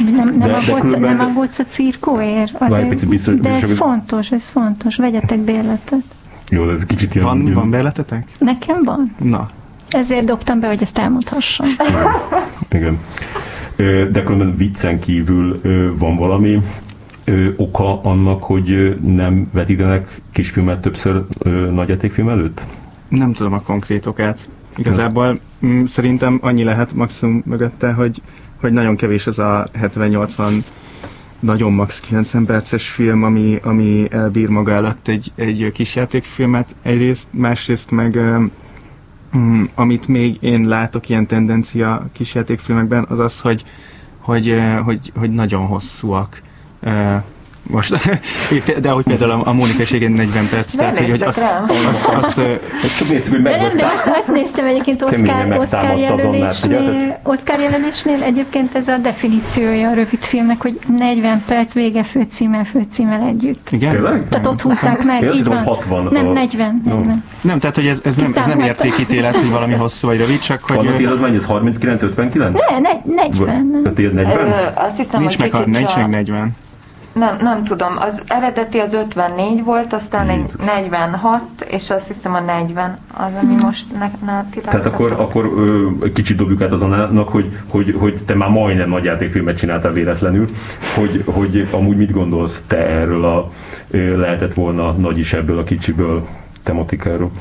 [0.06, 2.52] Nem, nem, De- de aggódsz, különben- nem aggódsz a cirkóért?
[2.60, 4.96] Azért, picit biztos- de ez biztos- fontos, ez fontos.
[4.96, 6.04] Vegyetek bérletet.
[6.50, 7.28] Jó, ez kicsit ilyen...
[7.28, 8.28] Van, ilyen- van beletetek?
[8.40, 9.16] Nekem van.
[9.20, 9.50] Na,
[9.90, 11.68] Ezért dobtam be, hogy ezt elmondhassam.
[12.70, 13.00] Igen.
[14.12, 15.62] De különben viccen kívül
[15.98, 16.62] van valami
[17.56, 22.64] oka annak, hogy nem vetítenek kisfilmet többször ö, nagyjátékfilm előtt?
[23.10, 24.50] nem tudom a konkrét okát.
[24.78, 28.22] Igazából mm, szerintem annyi lehet maximum mögötte, hogy,
[28.60, 30.64] hogy nagyon kevés az a 70-80
[31.40, 37.28] nagyon max 90 perces film, ami, ami elbír maga előtt egy, egy kis játékfilmet egyrészt,
[37.32, 38.20] másrészt meg
[39.38, 43.66] mm, amit még én látok ilyen tendencia kis játékfilmekben, az az, hogy,
[44.20, 46.42] hogy, hogy, hogy nagyon hosszúak.
[47.70, 47.96] Most,
[48.82, 51.46] de ahogy például a, a Mónika igen 40 perc, Nem tehát hogy, hogy azt,
[51.90, 52.54] azt, azt, ö,
[52.98, 57.20] Csak néztük, hogy De nem, de azt, azt néztem egyébként Oscar, Oscar jelölésnél?
[57.24, 63.28] Oscar jelölésnél egyébként ez a definíciója a rövid filmnek, hogy 40 perc vége főcímmel, főcímmel
[63.28, 63.68] együtt.
[63.72, 63.90] igen?
[63.90, 64.28] Tényleg?
[64.30, 65.58] Tehát ott húzzák meg, Én azt így van.
[65.58, 66.96] hogy 60 Nem, a- 40, Jó.
[66.96, 67.24] 40.
[67.42, 70.64] Nem, tehát hogy ez, ez, nem, ez nem értékítélet, hogy valami hosszú vagy rövid, csak
[70.64, 71.36] hogy Van az mennyi?
[71.36, 72.34] Ez 39-59?
[72.34, 73.82] Ne, ne, 40.
[73.86, 74.72] A tiéd Ö, 40?
[74.74, 76.50] azt hiszem, nincs hogy meg 40.
[77.14, 77.98] Nem, nem tudom.
[77.98, 80.66] Az eredeti az 54 volt, aztán egy Jézus.
[80.66, 85.88] 46, és azt hiszem a 40 az, ami most ne, ne Tehát akkor, akkor ö,
[86.14, 90.48] kicsit dobjuk át az Annának, hogy, hogy, hogy te már majdnem nagy játékfilmet csináltál véletlenül,
[90.96, 93.50] hogy, hogy amúgy mit gondolsz te erről a
[93.90, 96.28] ö, lehetett volna nagy is ebből a kicsiből
[96.64, 97.32] tematikáról?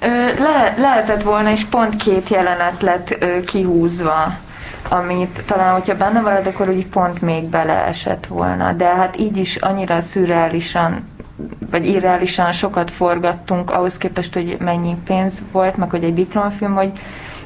[0.00, 0.06] Ö,
[0.42, 4.34] le, lehetett volna, és pont két jelenet lett ö, kihúzva,
[4.88, 8.72] amit talán, hogyha benne marad, akkor úgy pont még beleesett volna.
[8.72, 11.08] De hát így is annyira szürreálisan,
[11.70, 16.92] vagy irreálisan sokat forgattunk, ahhoz képest, hogy mennyi pénz volt, meg hogy egy diplomafilm, hogy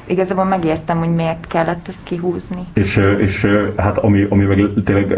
[0.05, 2.65] igazából megértem, hogy miért kellett ezt kihúzni.
[2.73, 5.17] És, és hát ami, ami meg tényleg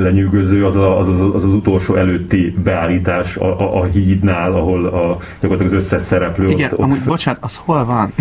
[0.00, 4.86] lenyűgöző, az, a, az, az, az az utolsó előtti beállítás a, a, a hídnál, ahol
[4.86, 8.12] a, gyakorlatilag az összes szereplő Igen, ott, ott amúgy bocsánat, az hol van?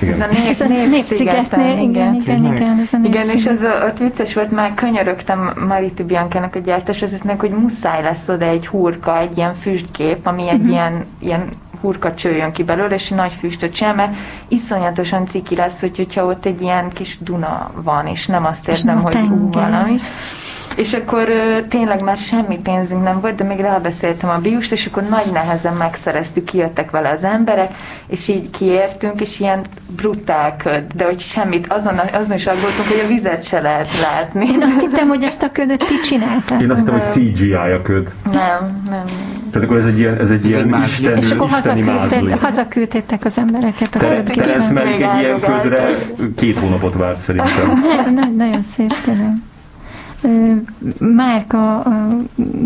[0.00, 0.22] igen.
[0.22, 3.46] Ez a Népszigetnél, igen, igen, igen, ez a Igen, és Népsziget.
[3.46, 8.46] ez a, ott vicces volt, már könyörögtem Mariti Biankának a gyártásvezetőnek, hogy muszáj lesz oda
[8.46, 11.48] egy hurka, egy ilyen füstkép, ami egy ilyen, ilyen
[11.80, 14.14] hurka csőjön ki belőle, és egy nagy füstöt csinál, mert
[14.48, 18.94] iszonyatosan ciki lesz, hogy, hogyha ott egy ilyen kis Duna van, és nem azt érzem,
[18.94, 20.00] nem hogy ú, valami.
[20.76, 21.28] És akkor
[21.68, 25.74] tényleg már semmi pénzünk nem volt, de még rábeszéltem a biust, és akkor nagy nehezen
[25.74, 27.74] megszereztük, kijöttek vele az emberek,
[28.06, 29.64] és így kiértünk, és ilyen
[29.96, 34.46] brutál köd, de hogy semmit, azon, azon is aggódtunk, hogy a vizet se lehet látni.
[34.46, 36.62] Én azt hittem, hogy ezt a ködöt ti csináltátok.
[36.62, 38.14] Én azt hittem, hogy CGI a köd.
[38.24, 39.04] Nem, nem.
[39.50, 43.38] Tehát akkor ez egy ilyen, ez egy ilyen egy istenű, És akkor hazaküldték, hazaküldték az
[43.38, 45.88] embereket a Te, Malick Még egy ilyen ködre
[46.36, 47.82] két hónapot vár szerintem.
[47.96, 49.32] Nem, nem, nagyon szép tényleg.
[50.98, 51.82] Márka,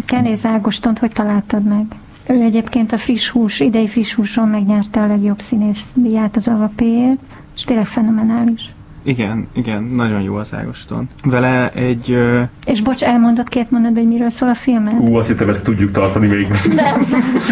[0.05, 1.85] Kenéz Ágostont hogy találtad meg?
[2.29, 7.19] Ő egyébként a friss hús, idei friss húson megnyerte a legjobb színész díját az alapéért,
[7.57, 8.73] és tényleg fenomenális.
[9.03, 11.09] Igen, igen, nagyon jó az Ágoston.
[11.25, 12.11] Vele egy...
[12.13, 14.95] ö, És bocs, elmondott két mondatban, hogy miről szól a filmet?
[14.99, 16.47] Ú, azt hittem, ezt tudjuk tartani még.
[16.75, 17.01] Nem.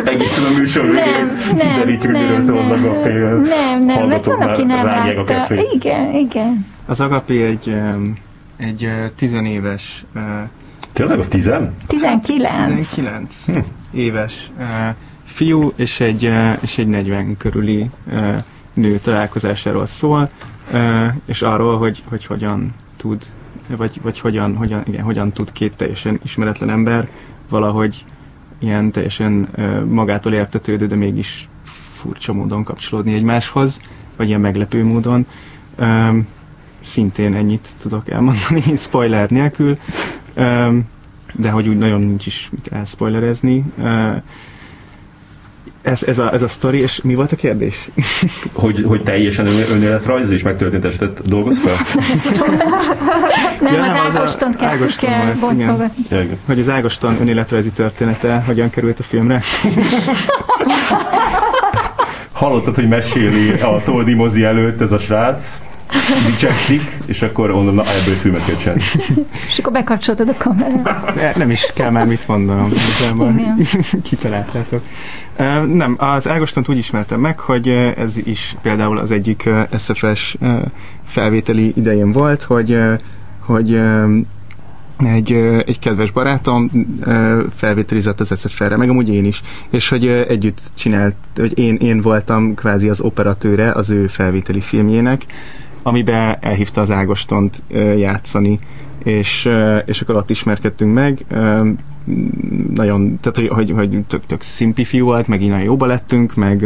[0.05, 1.03] Egészen a műsor végén.
[1.03, 3.13] Nem, nem, Kiderítjük, hogy nem, miről szól az nem, agapé.
[3.13, 5.55] nem, nem, mert van, aki nem látta.
[5.75, 6.67] Igen, igen.
[6.87, 7.89] Az Agapé egy, ö,
[8.59, 10.05] egy tizenéves
[10.93, 11.75] Tényleg, az tizen?
[11.87, 12.27] 19.
[12.27, 13.45] 19
[13.91, 14.65] éves uh,
[15.25, 17.91] fiú és egy, és egy 40 körüli
[18.75, 20.31] nő találkozásáról szól,
[21.25, 23.23] és arról, hogy, hogy hogyan tud,
[23.77, 27.09] vagy, vagy hogyan, hogyan, igen, hogyan tud két teljesen ismeretlen ember
[27.49, 28.05] valahogy
[28.59, 29.49] ilyen teljesen
[29.89, 31.49] magától értetődő, de mégis
[31.93, 33.81] furcsa módon kapcsolódni egymáshoz,
[34.17, 35.27] vagy ilyen meglepő módon.
[36.81, 39.79] Szintén ennyit tudok elmondani, spoiler nélkül.
[41.33, 43.65] De hogy úgy nagyon nincs is mit elspoilerezni.
[45.83, 47.89] Ez, ez, a, ez a sztori, és mi volt a kérdés?
[48.53, 51.77] Hogy, hogy teljesen ön- önéletrajz és megtörtént esetet dolgoz fel?
[53.61, 56.39] Nem, Ja, az nem, az Ágoston kezdtük Ágoston el boncolgatni.
[56.47, 59.43] Hogy az Ágoston önéletrajzi története hogyan került a filmre?
[62.33, 65.61] Hallottad, hogy meséli a Toldi mozi előtt ez a srác,
[66.27, 68.83] dicsekszik, és akkor onnan, na, ebből filmet kell csinálni.
[69.49, 71.15] És akkor bekapcsoltad a kamerát.
[71.15, 72.73] Ne, nem is kell már mit mondanom,
[74.03, 74.83] kitaláltátok.
[75.73, 80.37] Nem, az Ágostont úgy ismertem meg, hogy ez is például az egyik SFS
[81.07, 82.79] felvételi idején volt, hogy,
[83.41, 83.81] hogy
[85.07, 85.33] egy,
[85.67, 86.71] egy kedves barátom
[87.57, 92.55] felvételizett az SFR-re, meg amúgy én is, és hogy együtt csinált, hogy én, én voltam
[92.55, 95.25] kvázi az operatőre az ő felvételi filmjének,
[95.83, 97.63] amiben elhívta az Ágostont
[97.97, 98.59] játszani,
[99.05, 99.49] és,
[99.85, 101.25] és akkor ott ismerkedtünk meg.
[102.75, 106.35] Nagyon, tehát hogy, hogy, hogy tök, tök szimpi fiú volt, meg így nagyon jóba lettünk,
[106.35, 106.63] meg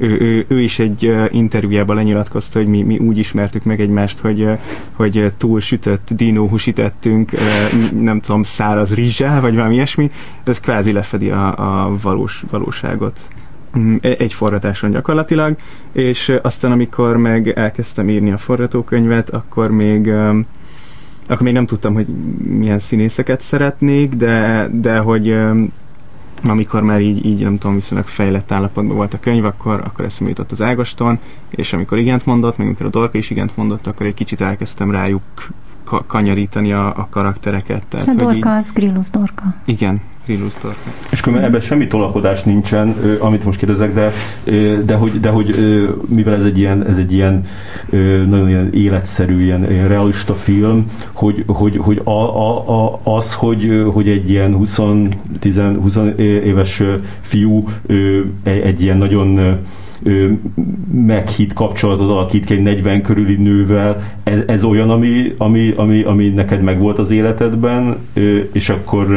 [0.00, 4.48] ő, ő, ő is egy interjújában lenyilatkozta, hogy mi, mi úgy ismertük meg egymást, hogy,
[4.96, 7.38] hogy túl sütött dinóhúsit ettünk, ö,
[8.00, 10.10] nem tudom, száraz rizsel, vagy valami ilyesmi,
[10.44, 13.20] ez kvázi lefedi a, a valós, valóságot
[14.00, 15.56] egy forratáson gyakorlatilag,
[15.92, 20.12] és aztán amikor meg elkezdtem írni a forgatókönyvet, akkor még
[21.26, 22.06] akkor még nem tudtam, hogy
[22.44, 25.36] milyen színészeket szeretnék, de, de hogy
[26.42, 30.28] amikor már így, így nem tudom, viszonylag fejlett állapotban volt a könyv, akkor, akkor eszembe
[30.28, 31.18] jutott az Ágoston,
[31.50, 34.90] és amikor igent mondott, meg amikor a Dorka is igent mondott, akkor egy kicsit elkezdtem
[34.90, 35.22] rájuk
[35.84, 37.84] ka- kanyarítani a, a karaktereket.
[37.88, 39.54] Tehát, A hogy így, Dorka az Grillus Dorka.
[39.64, 40.00] igen,
[40.30, 40.90] Rilus Dorka.
[41.10, 44.12] És különben ebben semmi tolakodás nincsen, amit most kérdezek, de,
[44.84, 45.56] de hogy, de hogy
[46.08, 47.46] mivel ez egy ilyen, ez egy ilyen
[48.28, 53.82] nagyon ilyen életszerű, ilyen, ilyen realista film, hogy, hogy, hogy a, a, a, az, hogy,
[53.92, 54.80] hogy egy ilyen 20,
[55.40, 56.82] 10, 20 éves
[57.20, 57.68] fiú
[58.42, 59.58] egy, egy ilyen nagyon
[60.02, 60.26] ö,
[60.92, 66.28] meghitt kapcsolatot alakít ki egy 40 körüli nővel, ez, ez olyan, ami, ami, ami, ami
[66.28, 67.96] neked megvolt az életedben,
[68.52, 69.10] és akkor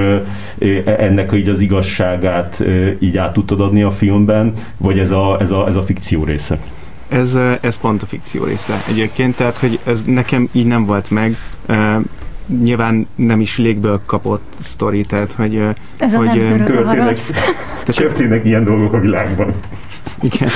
[0.57, 2.63] ö, ennek így az igazságát
[2.99, 6.59] így át tudtad adni a filmben, vagy ez a, ez a, ez a fikció része?
[7.13, 11.35] Ez, ez pont a fikció része egyébként, tehát hogy ez nekem így nem volt meg.
[12.61, 15.61] Nyilván nem is légből kapott sztori, tehát hogy...
[15.97, 17.17] Ez a hogy nem ö, zörög a Történnek,
[17.83, 19.53] történnek ilyen dolgok a világban.
[20.21, 20.49] Igen.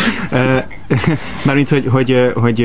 [1.45, 2.55] Mármint, hogy, hogy, hogy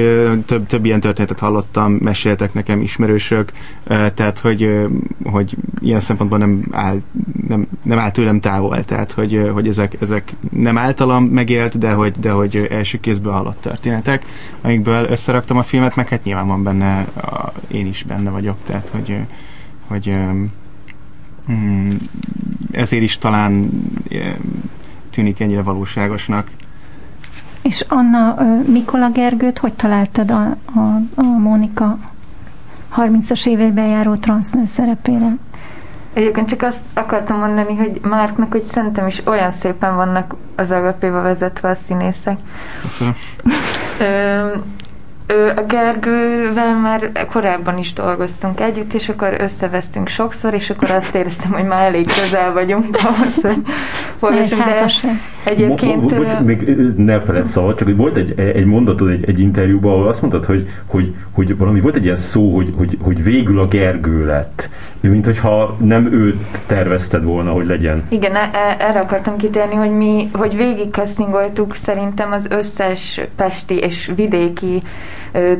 [0.46, 3.52] több, több ilyen történetet hallottam, meséltek nekem ismerősök,
[3.86, 4.86] tehát hogy,
[5.24, 7.00] hogy ilyen szempontból nem áll,
[7.48, 12.12] nem, nem áll tőlem távol, tehát hogy, hogy ezek, ezek nem általam megélt, de hogy,
[12.20, 14.24] de hogy első kézből hallott történetek,
[14.60, 18.88] amikből összeraktam a filmet, meg hát nyilván van benne, a, én is benne vagyok, tehát
[18.88, 19.16] hogy,
[19.86, 20.16] hogy
[21.52, 21.90] mm,
[22.70, 23.70] ezért is talán
[25.10, 26.50] tűnik ennyire valóságosnak.
[27.62, 31.98] És Anna, ö, Mikola Gergőt hogy találtad a, a, a Mónika
[32.96, 35.36] 30-as éveiben járó transznő szerepére?
[36.12, 41.22] Egyébként csak azt akartam mondani, hogy Márknak, hogy szerintem is olyan szépen vannak az agapéba
[41.22, 42.38] vezetve a színészek.
[42.82, 43.14] Köszönöm.
[44.00, 44.56] Ö,
[45.26, 51.14] ő, a Gergővel már korábban is dolgoztunk együtt, és akkor összevesztünk sokszor, és akkor azt
[51.14, 53.62] éreztem, hogy már elég közel vagyunk ahhoz, hogy
[54.18, 55.20] forgassunk, de.
[55.44, 56.00] Egyébként...
[56.00, 59.40] Bo- bo- bocs, még ne feled szabad, csak hogy volt egy, egy mondatod egy, egy
[59.40, 63.22] interjúban, ahol azt mondtad, hogy, hogy, hogy valami volt egy ilyen szó, hogy, hogy, hogy
[63.22, 64.68] végül a Gergő lett.
[65.00, 68.02] Mint hogyha nem őt tervezted volna, hogy legyen.
[68.08, 73.74] Igen, e- e- erre akartam kitérni, hogy mi, hogy végig castingoltuk szerintem az összes pesti
[73.74, 74.82] és vidéki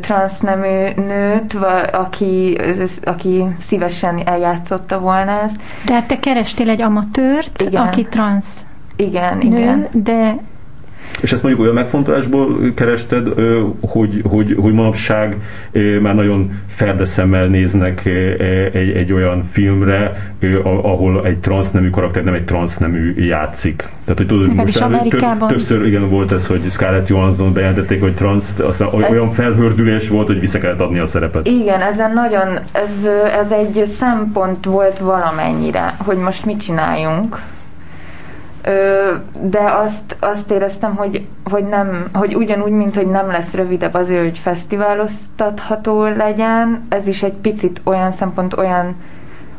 [0.01, 1.57] transznemű nőt,
[1.93, 2.59] aki,
[3.05, 5.57] aki szívesen eljátszotta volna ezt.
[5.85, 7.87] De hát te kerestél egy amatőrt, Igen.
[7.87, 8.67] aki transz
[9.03, 9.89] Igen, nő, igen.
[10.05, 10.37] de
[11.21, 13.29] És ezt mondjuk olyan megfontolásból kerested,
[13.81, 15.37] hogy, hogy, hogy manapság
[16.03, 18.05] már nagyon ferdeszemmel néznek
[18.73, 20.33] egy, egy olyan filmre,
[20.65, 23.77] ahol egy transznemű karakter nem egy transznemű játszik.
[23.77, 25.49] Tehát, hogy tudod, most Amerikában...
[25.49, 29.11] többször igen volt ez, hogy Scarlett Johansson bejelentették, hogy transz, aztán ez...
[29.11, 31.47] olyan felhördülés volt, hogy vissza kellett adni a szerepet.
[31.47, 33.07] Igen, ezen nagyon, ez,
[33.41, 37.41] ez egy szempont volt valamennyire, hogy most mit csináljunk
[39.41, 44.23] de azt, azt éreztem, hogy, hogy, nem, hogy ugyanúgy, mint hogy nem lesz rövidebb azért,
[44.23, 48.95] hogy fesztiváloztatható legyen, ez is egy picit olyan szempont, olyan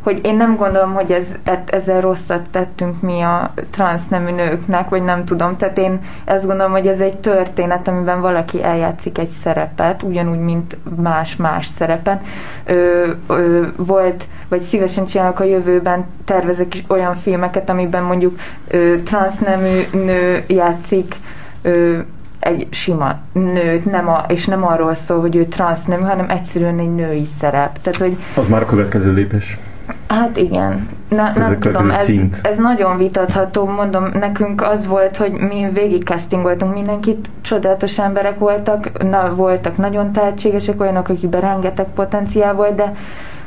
[0.04, 1.36] hogy én nem gondolom, hogy ez,
[1.66, 5.58] ezzel rosszat tettünk mi a transznemű nőknek, vagy nem tudom.
[5.58, 10.78] Tehát én ezt gondolom, hogy ez egy történet, amiben valaki eljátszik egy szerepet, ugyanúgy, mint
[11.01, 12.22] más-más szerepen.
[12.66, 18.95] Ö, ö, volt, vagy szívesen csinálok a jövőben, tervezek is olyan filmeket, amiben mondjuk ö,
[19.04, 21.16] transznemű nő játszik
[21.62, 21.99] ö,
[22.39, 26.95] egy sima nőt, nem a, és nem arról szól, hogy ő transznemű, hanem egyszerűen egy
[26.95, 27.82] női szerep.
[27.82, 29.58] Tehát, hogy az már a következő lépés.
[30.07, 30.88] Hát igen.
[31.09, 32.39] Na, nem tudom, ez, szint.
[32.43, 39.09] ez nagyon vitatható, mondom, nekünk az volt, hogy mi végig castingoltunk mindenkit, csodálatos emberek voltak,
[39.09, 42.93] na, voltak nagyon tehetségesek, olyanok, akikben rengeteg potenciál volt, de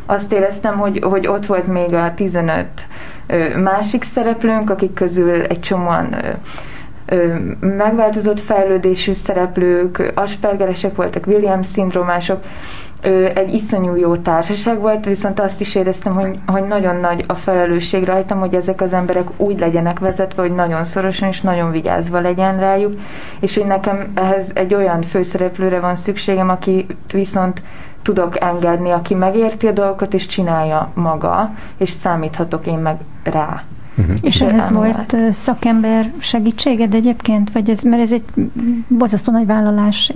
[0.06, 2.66] azt éreztem, hogy, hogy ott volt még a 15
[3.26, 6.28] ö, másik szereplőnk, akik közül egy csomóan ö,
[7.06, 12.44] ö, megváltozott fejlődésű szereplők, aspergeresek voltak, Williams szindrómások,
[13.34, 18.04] egy iszonyú jó társaság volt, viszont azt is éreztem, hogy, hogy nagyon nagy a felelősség
[18.04, 22.58] rajtam, hogy ezek az emberek úgy legyenek vezetve, hogy nagyon szorosan és nagyon vigyázva legyen
[22.58, 22.92] rájuk,
[23.40, 27.62] és hogy nekem ehhez egy olyan főszereplőre van szükségem, aki viszont
[28.02, 33.62] tudok engedni, aki megérti a dolgokat és csinálja maga, és számíthatok én meg rá.
[33.98, 34.16] Uh-huh.
[34.20, 37.52] És ehhez volt szakember segítséged egyébként?
[37.52, 38.24] Vagy ez, mert ez egy
[38.88, 40.12] borzasztó nagy vállalás,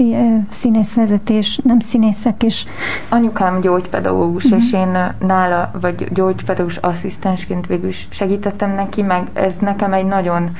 [0.48, 2.64] színészvezetés, nem színészek is.
[3.08, 4.60] Anyukám gyógypedagógus, uh-huh.
[4.60, 10.50] és én nála, vagy gyógypedagógus asszisztensként végül is segítettem neki, meg ez nekem egy nagyon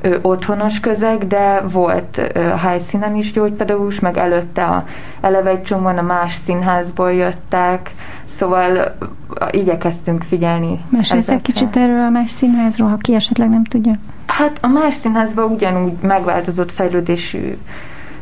[0.00, 4.84] ö, otthonos közeg, de volt ö, helyszínen is gyógypedagógus, meg előtte a,
[5.20, 7.90] eleve egy csomóan a más színházból jöttek,
[8.24, 8.96] szóval
[9.50, 10.78] igyekeztünk figyelni.
[10.88, 13.98] Mesélsz egy kicsit erről a más színházról, ha ki esetleg nem tudja?
[14.26, 17.56] Hát a más színházban ugyanúgy megváltozott fejlődésű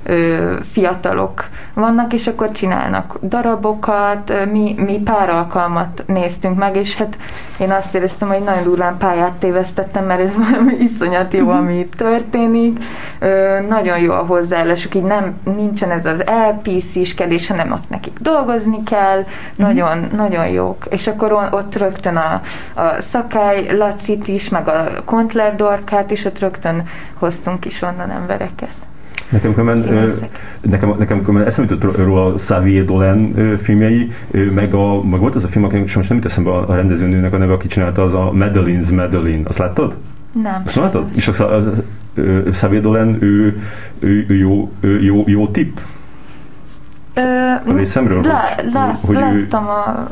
[0.04, 7.16] ö, fiatalok vannak, és akkor csinálnak darabokat, mi, mi pár alkalmat néztünk meg, és hát
[7.58, 11.56] én azt éreztem, hogy nagyon durván pályát tévesztettem, mert ez valami iszonyat jó, mhm.
[11.56, 12.84] ami történik.
[13.18, 18.82] Ö, nagyon jó a hozzáállásuk, így nem, nincsen ez az elpisziskedés, hanem ott nekik dolgozni
[18.82, 19.22] kell, mm.
[19.56, 20.84] nagyon, nagyon jók.
[20.90, 22.40] És akkor ott rögtön a,
[22.80, 28.74] a Szakály Lacit is, meg a Kontler Dorkát is, ott rögtön hoztunk is onnan embereket.
[29.34, 30.12] Nekem különben,
[30.60, 34.12] nekem, nekem különben eszembe jutott róla a Xavier Dolan filmjei,
[34.54, 37.36] meg, a, meg volt ez a film, akinek most nem jut eszembe a rendezőnőnek a
[37.36, 39.48] neve, aki csinálta, az a Madeline's Madeline.
[39.48, 39.96] Azt láttad?
[40.42, 40.62] Nem.
[40.64, 41.04] Azt láttad?
[41.14, 41.32] És a
[42.48, 43.62] Xavier Dolan, ő,
[43.98, 45.76] ő, ő jó, ő jó, jó tipp?
[47.14, 47.20] Ö,
[47.66, 48.20] a részemről?
[48.22, 49.68] Le, le, hogy láttam ő...
[49.68, 50.08] a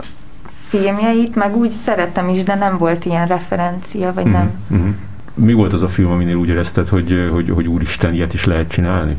[0.66, 4.50] filmjeit, meg úgy szeretem is, de nem volt ilyen referencia, vagy uh-huh, nem.
[4.70, 4.94] Uh-huh
[5.34, 8.68] mi volt az a film, aminél úgy érezted, hogy, hogy, hogy úristen, ilyet is lehet
[8.68, 9.16] csinálni?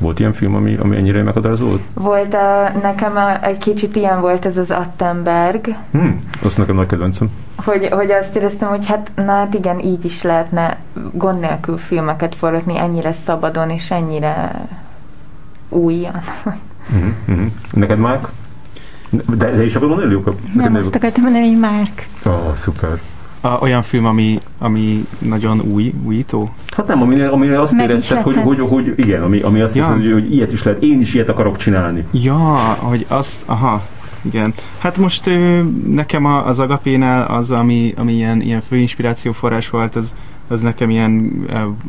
[0.00, 1.82] Volt ilyen film, ami, ami ennyire meghatározó volt?
[1.94, 5.76] Volt, a, nekem a, egy kicsit ilyen volt ez az Attenberg.
[5.90, 7.30] Hmm, azt nekem nagy kedvencem.
[7.56, 10.76] Hogy, hogy azt éreztem, hogy hát, na hát igen, így is lehetne
[11.12, 14.66] gond nélkül filmeket forgatni ennyire szabadon és ennyire
[15.68, 16.22] újjan.
[16.44, 17.46] Uh-huh, uh-huh.
[17.72, 18.28] Neked, Márk?
[19.10, 20.34] De, de is akarod mondani, Luka?
[20.54, 22.06] Nem, azt akartam mondani, hogy Márk.
[22.26, 23.00] Ó, oh, szuper
[23.44, 26.54] a, olyan film, ami, ami nagyon új, újító?
[26.76, 29.82] Hát nem, amire, amire azt Meg érezted, hogy, hogy, hogy, igen, ami, ami azt ja.
[29.82, 32.04] hiszem, hogy, hogy ilyet is lehet, én is ilyet akarok csinálni.
[32.10, 32.36] Ja,
[32.78, 33.82] hogy azt, aha,
[34.22, 34.54] igen.
[34.78, 35.30] Hát most
[35.86, 40.14] nekem az Agapénál az, ami, ami ilyen, ilyen fő inspirációforrás volt, az,
[40.48, 41.32] az nekem ilyen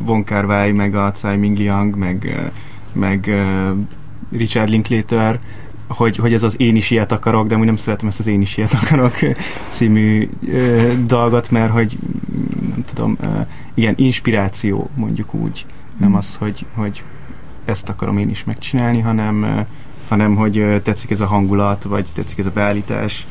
[0.06, 2.50] Von Kar meg a Tsai Ming Liang, meg,
[2.92, 3.30] meg
[4.32, 5.40] Richard Linklater,
[5.94, 8.40] hogy, hogy ez az Én is ilyet akarok, de úgy nem szeretem ezt az Én
[8.40, 9.14] is ilyet akarok
[9.68, 11.98] című ö, dolgot, mert hogy
[12.60, 13.26] nem tudom, ö,
[13.74, 15.66] igen, inspiráció mondjuk úgy,
[15.96, 16.14] nem mm.
[16.14, 17.02] az, hogy, hogy
[17.64, 19.60] ezt akarom én is megcsinálni, hanem, ö,
[20.08, 23.26] hanem hogy tetszik ez a hangulat, vagy tetszik ez a beállítás,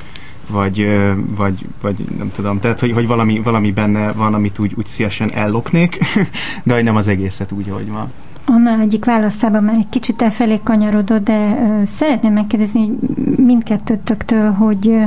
[0.50, 1.00] vagy,
[1.36, 5.32] vagy, vagy nem tudom, tehát hogy, hogy valami, valami benne van, amit úgy, úgy szívesen
[5.32, 6.00] ellopnék,
[6.64, 8.12] de hogy nem az egészet úgy, ahogy van.
[8.46, 12.98] Anna egyik válaszában már egy kicsit elfelé kanyarodott, de szeretném megkérdezni
[13.36, 14.98] hogy mindkettőtöktől, hogy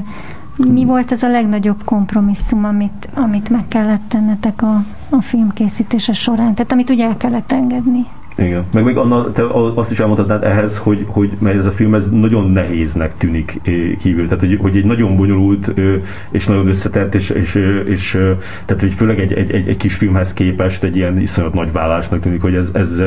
[0.57, 5.53] Mi volt az a legnagyobb kompromisszum, amit, amit meg kellett tennetek a, a film
[6.13, 6.55] során?
[6.55, 8.07] Tehát amit ugye el kellett engedni?
[8.39, 8.65] Igen.
[8.73, 9.43] Meg még anna, te
[9.75, 13.61] azt is elmondhatnád ehhez, hogy, hogy mert ez a film ez nagyon nehéznek tűnik
[13.99, 14.25] kívül.
[14.25, 15.73] Tehát, hogy, hogy egy nagyon bonyolult
[16.31, 17.55] és nagyon összetett, és, és,
[17.87, 18.11] és
[18.65, 22.21] tehát, hogy főleg egy, egy, egy, egy kis filmhez képest egy ilyen iszonyat nagy vállásnak
[22.21, 23.03] tűnik, hogy ez, ez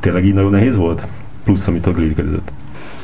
[0.00, 1.06] tényleg így nagyon nehéz volt?
[1.44, 2.14] Plusz, amit a Glili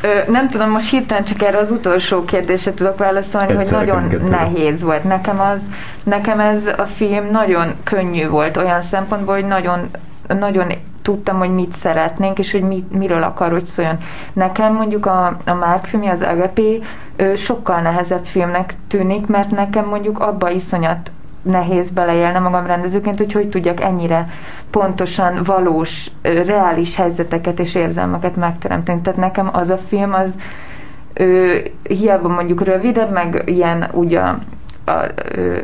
[0.02, 4.30] Ö, nem tudom, most hirtelen csak erre az utolsó kérdésre tudok válaszolni, Egyszer hogy nagyon
[4.30, 5.04] nehéz volt.
[5.04, 5.61] Nekem, az,
[6.02, 9.78] nekem ez a film nagyon könnyű volt olyan szempontból, hogy nagyon,
[10.39, 10.72] nagyon
[11.03, 13.99] tudtam, hogy mit szeretnénk, és hogy mit, miről akar, hogy szóljon.
[14.33, 16.61] Nekem mondjuk a, a Mark filmje, az AGP
[17.37, 21.11] sokkal nehezebb filmnek tűnik, mert nekem mondjuk abba iszonyat
[21.43, 24.29] nehéz beleélni magam rendezőként, hogy hogy tudjak ennyire
[24.70, 29.01] pontosan valós, reális helyzeteket és érzelmeket megteremteni.
[29.01, 30.39] Tehát nekem az a film az
[31.14, 34.20] ő, hiába mondjuk rövidebb, meg ilyen ugye
[34.89, 35.59] a ö,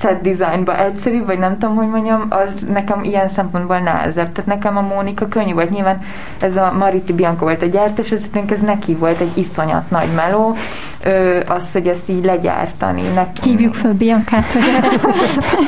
[0.00, 4.32] set designba egyszerű, vagy nem tudom, hogy mondjam, az nekem ilyen szempontból nehezebb.
[4.32, 5.70] Tehát nekem a Mónika könnyű volt.
[5.70, 6.02] Nyilván
[6.40, 10.56] ez a Mariti Bianco volt a gyártás, ez, ez neki volt egy iszonyat nagy meló,
[11.04, 13.02] ö, az, hogy ezt így legyártani.
[13.02, 13.42] Nekem...
[13.42, 14.62] Hívjuk föl Biancát, hogy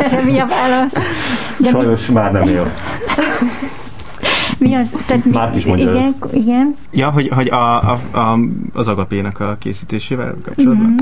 [0.01, 0.95] erre, mi a válasz.
[1.59, 2.15] De Sajnos mi...
[2.15, 2.67] már nem él.
[4.59, 4.97] Mi az?
[5.07, 6.75] Tehát mi, Már is mondja igen, igen.
[6.91, 8.39] Ja, hogy, hogy a, a, a,
[8.73, 10.95] az agapének a készítésével kapcsolatban.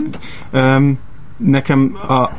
[0.52, 0.76] Mm-hmm.
[0.76, 0.98] Um,
[1.44, 2.30] nekem a...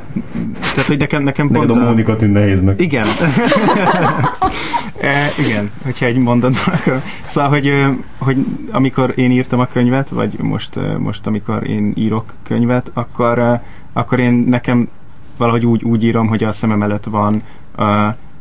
[0.59, 1.83] Tehát, hogy nekem, nekem Neked pont a...
[1.83, 2.81] Mónika tűn nehéznek.
[2.81, 3.07] Igen.
[5.01, 7.01] e, igen, hogyha egy mondatban akkor...
[7.27, 7.85] Szóval, hogy,
[8.17, 13.59] hogy amikor én írtam a könyvet, vagy most, most amikor én írok könyvet, akkor,
[13.93, 14.89] akkor én nekem
[15.37, 17.43] valahogy úgy, úgy írom, hogy a szemem előtt van
[17.77, 17.87] uh,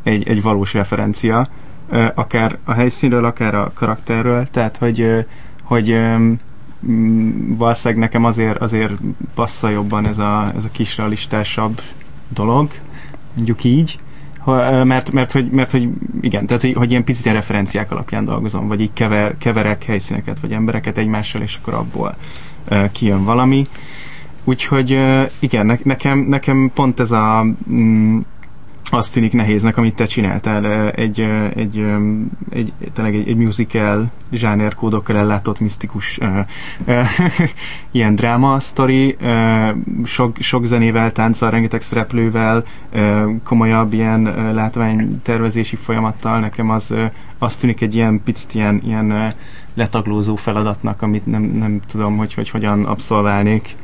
[0.03, 1.47] egy, egy valós referencia,
[2.15, 5.27] akár a helyszínről, akár a karakterről, tehát hogy,
[5.63, 6.33] hogy Mm,
[7.47, 8.93] valószínűleg nekem azért, azért
[9.35, 11.81] passza jobban ez a, ez a kisrealistásabb
[12.29, 12.71] dolog,
[13.35, 13.99] mondjuk így,
[14.85, 15.89] mert, mert, hogy, mert hogy
[16.21, 20.41] igen, tehát hogy, hogy ilyen picit ilyen referenciák alapján dolgozom, vagy így kever, keverek helyszíneket,
[20.41, 22.17] vagy embereket egymással, és akkor abból
[22.93, 23.67] kijön valami.
[24.45, 24.99] Úgyhogy
[25.39, 28.19] igen, ne, nekem, nekem pont ez a mm,
[28.91, 31.21] azt tűnik nehéznek, amit te csináltál, egy,
[31.55, 31.85] egy,
[32.51, 36.29] egy, tényleg egy, egy musical zsánerkódokkal ellátott misztikus uh,
[36.87, 37.07] uh,
[37.91, 39.69] ilyen dráma sztori, uh,
[40.05, 42.65] sok, sok zenével, tánccal, rengeteg szereplővel,
[43.45, 44.23] komolyabb ilyen
[44.55, 46.95] látványtervezési folyamattal, nekem az,
[47.39, 49.35] az tűnik egy ilyen picit ilyen, ilyen
[49.75, 53.77] letaglózó feladatnak, amit nem, nem tudom, hogy, hogy hogyan abszolválnék.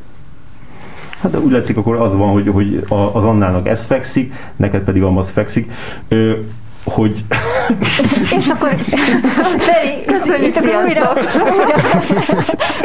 [1.27, 5.03] Hát de úgy látszik, akkor az van, hogy, hogy az Annának ez fekszik, neked pedig
[5.03, 5.71] amaz fekszik.
[6.09, 6.33] Ö,
[6.85, 7.25] hogy...
[8.39, 8.77] És akkor
[9.59, 11.75] Feri, köszönjük, akkor újra, újra,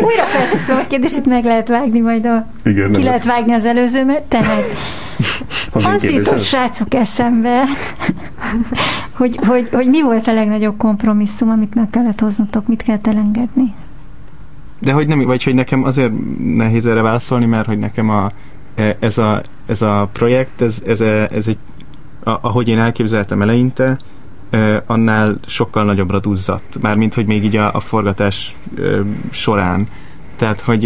[0.02, 2.46] újra felteszem a kérdést, itt meg lehet vágni majd a...
[2.64, 4.64] Igen, ki lehet vágni az előzőmet, tehát
[5.74, 7.64] az jutott srácok eszembe,
[9.18, 13.74] hogy, hogy, hogy mi volt a legnagyobb kompromisszum, amit meg kellett hoznotok, mit kellett elengedni?
[14.82, 16.12] De hogy nem, vagy hogy nekem azért
[16.44, 18.32] nehéz erre válaszolni, mert hogy nekem a,
[18.76, 21.02] e, ez, a, ez a projekt, ez, ez,
[21.32, 21.58] ez egy,
[22.24, 23.98] a, ahogy én elképzeltem eleinte,
[24.50, 28.82] e, annál sokkal nagyobbra duzzadt, mármint hogy még így a, a forgatás e,
[29.30, 29.88] során.
[30.36, 30.84] Tehát, hogy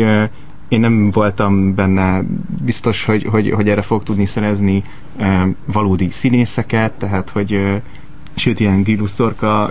[0.67, 2.23] én nem voltam benne
[2.63, 4.83] biztos, hogy, hogy, hogy erre fog tudni szerezni
[5.65, 7.81] valódi színészeket, tehát, hogy
[8.35, 9.69] sőt, ilyen Gilusztorka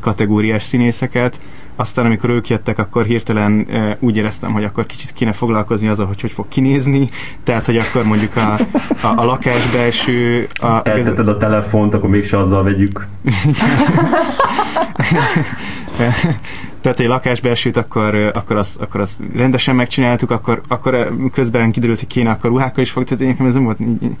[0.00, 1.40] kategóriás színészeket,
[1.76, 6.06] aztán amikor ők jöttek, akkor hirtelen e, úgy éreztem, hogy akkor kicsit kéne foglalkozni azzal,
[6.06, 7.08] hogy hogy fog kinézni,
[7.42, 8.52] tehát hogy akkor mondjuk a,
[9.06, 10.48] a, a lakás belső...
[10.54, 13.06] A, Eltetted a telefont, akkor mégse azzal vegyük.
[16.84, 22.08] Tehát egy lakásbelsőt, akkor, akkor, azt, akkor azt rendesen megcsináltuk, akkor, akkor közben kiderült, hogy
[22.08, 24.16] kéne akkor ruhákkal is fog, tehát nekem ez nem volt így,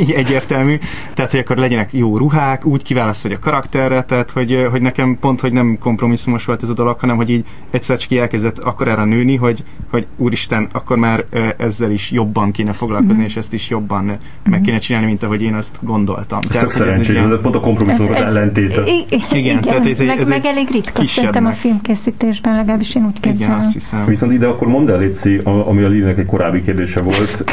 [0.00, 0.78] így egyértelmű.
[1.14, 5.18] Tehát, hogy akkor legyenek jó ruhák, úgy kiválaszt, hogy a karakterre, tehát, hogy, hogy nekem
[5.20, 8.88] pont, hogy nem kompromisszumos volt ez a dolog, hanem, hogy így egyszer csak elkezdett akkor
[8.88, 11.24] erre nőni, hogy, hogy úristen, akkor már
[11.56, 13.24] ezzel is jobban kéne foglalkozni, mm-hmm.
[13.24, 14.16] és ezt is jobban mm-hmm.
[14.42, 16.38] meg kéne csinálni, mint ahogy én azt gondoltam.
[16.42, 18.82] Ez tehát, tök szerencsés, ez, pont a kompromisszumok ellentéte.
[18.82, 23.04] Igen, igen, tehát ez, meg, ez meg elég ritka szerintem a filmkészítés készítésben, legalábbis én
[23.04, 23.52] úgy képzelem.
[23.52, 24.04] Igen, azt hiszem.
[24.04, 27.44] Viszont ide akkor mondd el, Léci, ami a Lilinek egy korábbi kérdése volt,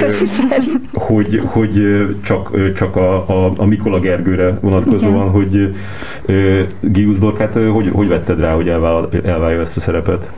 [0.93, 5.29] hogy, hogy csak, csak a, a, a Mikola Gergőre vonatkozóan, Igen.
[5.29, 5.75] hogy
[6.81, 10.31] Giusz Dorkát hogy, hogy vetted rá, hogy elvállalja ezt a szerepet?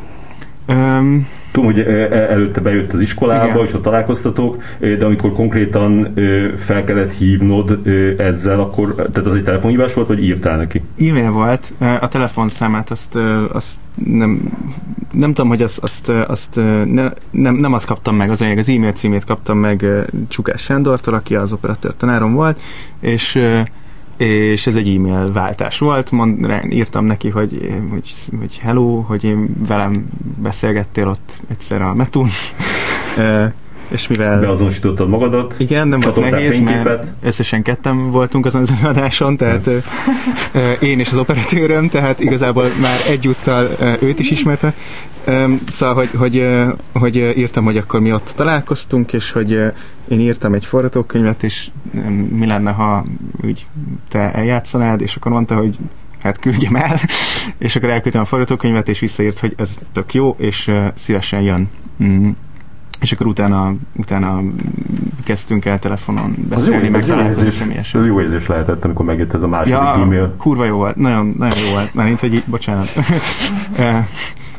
[0.67, 1.79] Um, Tudom, hogy
[2.11, 3.65] előtte bejött az iskolába, Igen.
[3.65, 6.13] és ott találkoztatok, de amikor konkrétan
[6.57, 7.79] fel kellett hívnod
[8.17, 10.81] ezzel, akkor, tehát az egy telefonhívás volt, vagy írtál neki?
[10.99, 13.15] E-mail volt, a telefonszámát azt,
[13.53, 14.57] azt nem,
[15.11, 18.91] nem tudom, hogy azt, azt, azt ne, nem, nem azt kaptam meg, az az e-mail
[18.91, 19.85] címét kaptam meg
[20.27, 22.59] Csukás Sándortól, aki az operatőr tanárom volt,
[22.99, 23.39] és
[24.17, 29.55] és ez egy e-mail váltás volt, mond, írtam neki, hogy, hogy, hogy hello, hogy én
[29.67, 30.05] velem
[30.41, 32.29] beszélgettél ott egyszer a Metun,
[33.87, 34.39] és mivel...
[34.39, 35.55] Beazonosítottad magadat?
[35.57, 39.77] Igen, nem volt nehéz, mert összesen ketten voltunk azon az előadáson, tehát ö,
[40.53, 44.73] ö, én és az operatőröm, tehát igazából már egyúttal ö, őt is ismerte.
[45.25, 46.47] Ö, szóval, hogy, hogy,
[46.93, 49.51] hogy írtam, hogy akkor mi ott találkoztunk, és hogy
[50.07, 51.67] én írtam egy forgatókönyvet, és
[52.29, 53.05] mi lenne, ha
[53.43, 53.65] úgy
[54.09, 55.77] te eljátszanád, és akkor mondta, hogy
[56.21, 56.99] hát küldjem el,
[57.57, 61.69] és akkor elküldtem a forgatókönyvet, és visszaírt, hogy ez tök jó, és szívesen jön.
[62.03, 62.29] Mm
[63.05, 64.41] és akkor utána, utána
[65.23, 68.01] kezdtünk el telefonon beszélni, meg találkozni személyesen.
[68.01, 70.33] Ez jó érzés lehetett, amikor megjött ez a második ja, e-mail.
[70.37, 72.93] kurva jó volt, nagyon, nagyon jó volt, mert hogy így, bocsánat.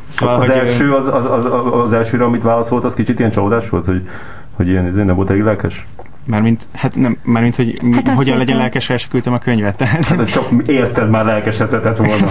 [0.09, 3.69] szóval, az, hogy, első, az, az, az, az, elsőre, amit válaszolt, az kicsit ilyen csalódás
[3.69, 4.09] volt, hogy,
[4.53, 5.87] hogy ilyen, nem volt elég lelkes?
[6.25, 9.77] Mármint, hát nem, mármint, hogy hát hogyan legyen lelkes, el se küldtem a könyvet.
[9.77, 10.05] Tehát...
[10.05, 12.27] Hát, csak érted már lelkesedhetett volna.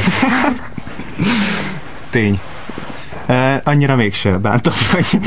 [2.09, 2.39] Tény.
[3.29, 5.19] Uh, annyira mégse bántott, hogy,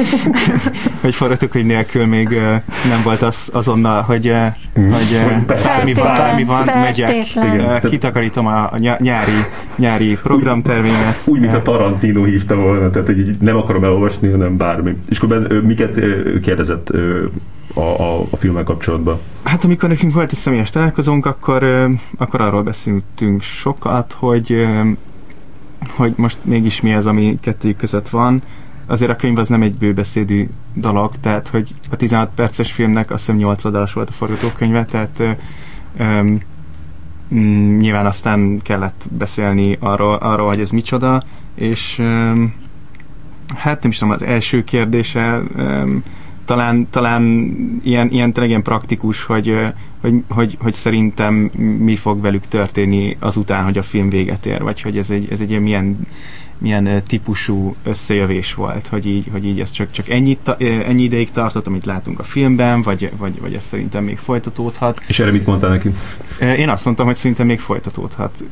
[1.01, 2.41] hogy forgatókönyv nélkül még uh,
[2.89, 8.47] nem volt az, azonnal, hogy, uh, hogy uh, bármi van, bármi van, megyek, uh, kitakarítom
[8.47, 9.33] a, a nyári,
[9.77, 11.23] nyári programtervémet.
[11.27, 14.97] Úgy, mint a Tarantino hívta volna, tehát hogy nem akarom elolvasni, hanem bármi.
[15.09, 16.01] És akkor miket
[16.43, 16.91] kérdezett
[17.75, 19.19] a, a, a filmmel kapcsolatban?
[19.43, 21.89] Hát amikor nekünk volt egy személyes találkozónk, akkor,
[22.19, 24.67] akkor arról beszéltünk sokat, hogy
[25.87, 28.43] hogy most mégis mi az, ami kettőjük között van.
[28.87, 33.21] Azért a könyv az nem egy bőbeszédű dolog, tehát hogy a 16 perces filmnek azt
[33.21, 35.23] hiszem 8 oldalas volt a forgatókönyve, tehát
[37.35, 41.23] mm, nyilván aztán kellett beszélni arról, arról hogy ez micsoda,
[41.55, 42.55] és öm,
[43.57, 46.03] hát nem is tudom, az első kérdése öm,
[46.49, 47.23] talán, talán
[47.83, 49.57] ilyen, ilyen tényleg ilyen praktikus, hogy,
[50.01, 51.35] hogy, hogy, hogy, szerintem
[51.79, 55.41] mi fog velük történni azután, hogy a film véget ér, vagy hogy ez egy, ez
[55.41, 55.99] egy ilyen milyen,
[56.59, 61.67] milyen típusú összejövés volt, hogy így, hogy így ez csak, csak ennyi, ennyi ideig tartott,
[61.67, 65.03] amit látunk a filmben, vagy, vagy, vagy ez szerintem még folytatódhat.
[65.07, 65.91] És erre mit mondtál neki?
[66.41, 68.45] Én azt mondtam, hogy szerintem még folytatódhat.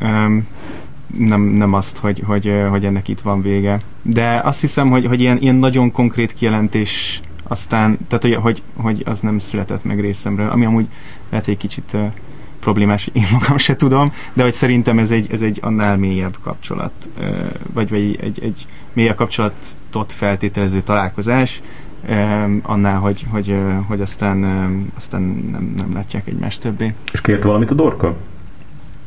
[1.18, 3.80] Nem, nem azt, hogy, hogy, hogy ennek itt van vége.
[4.02, 9.02] De azt hiszem, hogy, hogy ilyen, ilyen nagyon konkrét kijelentés aztán, tehát hogy, hogy, hogy
[9.06, 10.86] az nem született meg részemről, ami amúgy
[11.30, 12.12] lehet egy kicsit uh,
[12.60, 16.92] problémás, én magam se tudom, de hogy szerintem ez egy, ez egy annál mélyebb kapcsolat,
[17.18, 17.26] uh,
[17.72, 21.62] vagy, vagy egy, egy mélyebb kapcsolatot feltételező találkozás,
[22.08, 23.54] um, annál, hogy, hogy,
[23.88, 25.22] hogy aztán, um, aztán
[25.52, 26.94] nem, nem látják egymást többé.
[27.12, 28.16] És kért valamit a Dorka?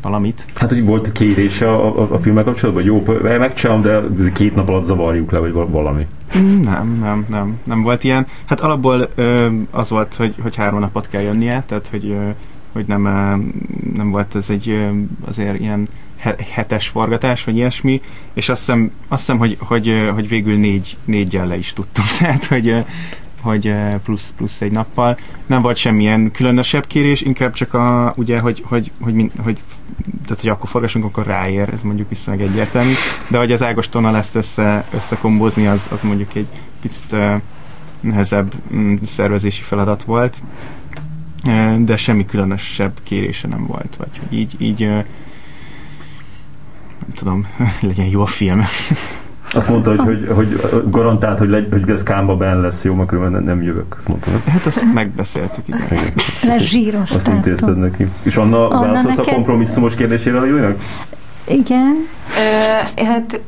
[0.02, 0.46] Valamit.
[0.56, 4.70] Hát, hogy volt kérése a, a, a filmmel kapcsolatban, hogy jó, megcsinálom, de két nap
[4.70, 6.08] alatt zavarjuk le, vagy valami.
[6.62, 8.28] Nem, nem, nem, nem volt ilyen.
[8.46, 12.30] Hát alapból ö, az volt, hogy, hogy három napot kell jönnie, tehát hogy, ö,
[12.72, 13.02] hogy nem,
[13.94, 14.90] nem volt ez egy ö,
[15.28, 15.88] azért ilyen
[16.54, 18.02] hetes forgatás, vagy ilyesmi,
[18.34, 22.46] és azt hiszem, azt hiszem hogy, hogy, hogy végül négy, négyel le is tudtunk, tehát
[22.46, 22.76] hogy
[23.42, 23.74] hogy
[24.04, 25.18] plusz, plusz egy nappal.
[25.46, 29.60] Nem volt semmilyen különösebb kérés, inkább csak a, ugye, hogy, hogy, hogy, hogy, hogy
[30.24, 32.94] tehát, hogy akkor forgassunk, akkor ráér, ez mondjuk viszonylag egyértelmű,
[33.28, 36.48] de hogy az Ágostonnal ezt össze, összekombózni, az, az mondjuk egy
[36.82, 37.42] picit uh,
[38.00, 40.42] nehezebb um, szervezési feladat volt,
[41.46, 44.80] uh, de semmi különösebb kérése nem volt, vagy hogy így, így
[47.00, 47.48] nem tudom,
[47.82, 48.66] legyen jó a film.
[49.54, 53.12] Azt mondta, hogy, hogy, hogy garantált, hogy, legy, hogy ez kámba ben lesz jó, mert
[53.12, 53.96] nem, nem jövök.
[53.98, 54.30] Azt mondta.
[54.48, 55.88] Hát azt megbeszéltük, igen.
[56.44, 56.60] igen.
[56.60, 57.12] Zsíros.
[57.12, 58.08] Azt intézted neki.
[58.24, 59.34] És Anna, Anna válaszolsz neked...
[59.34, 60.82] a kompromisszumos kérdésére a Jújnak?
[61.48, 62.08] Igen.
[62.38, 63.40] Ö, hát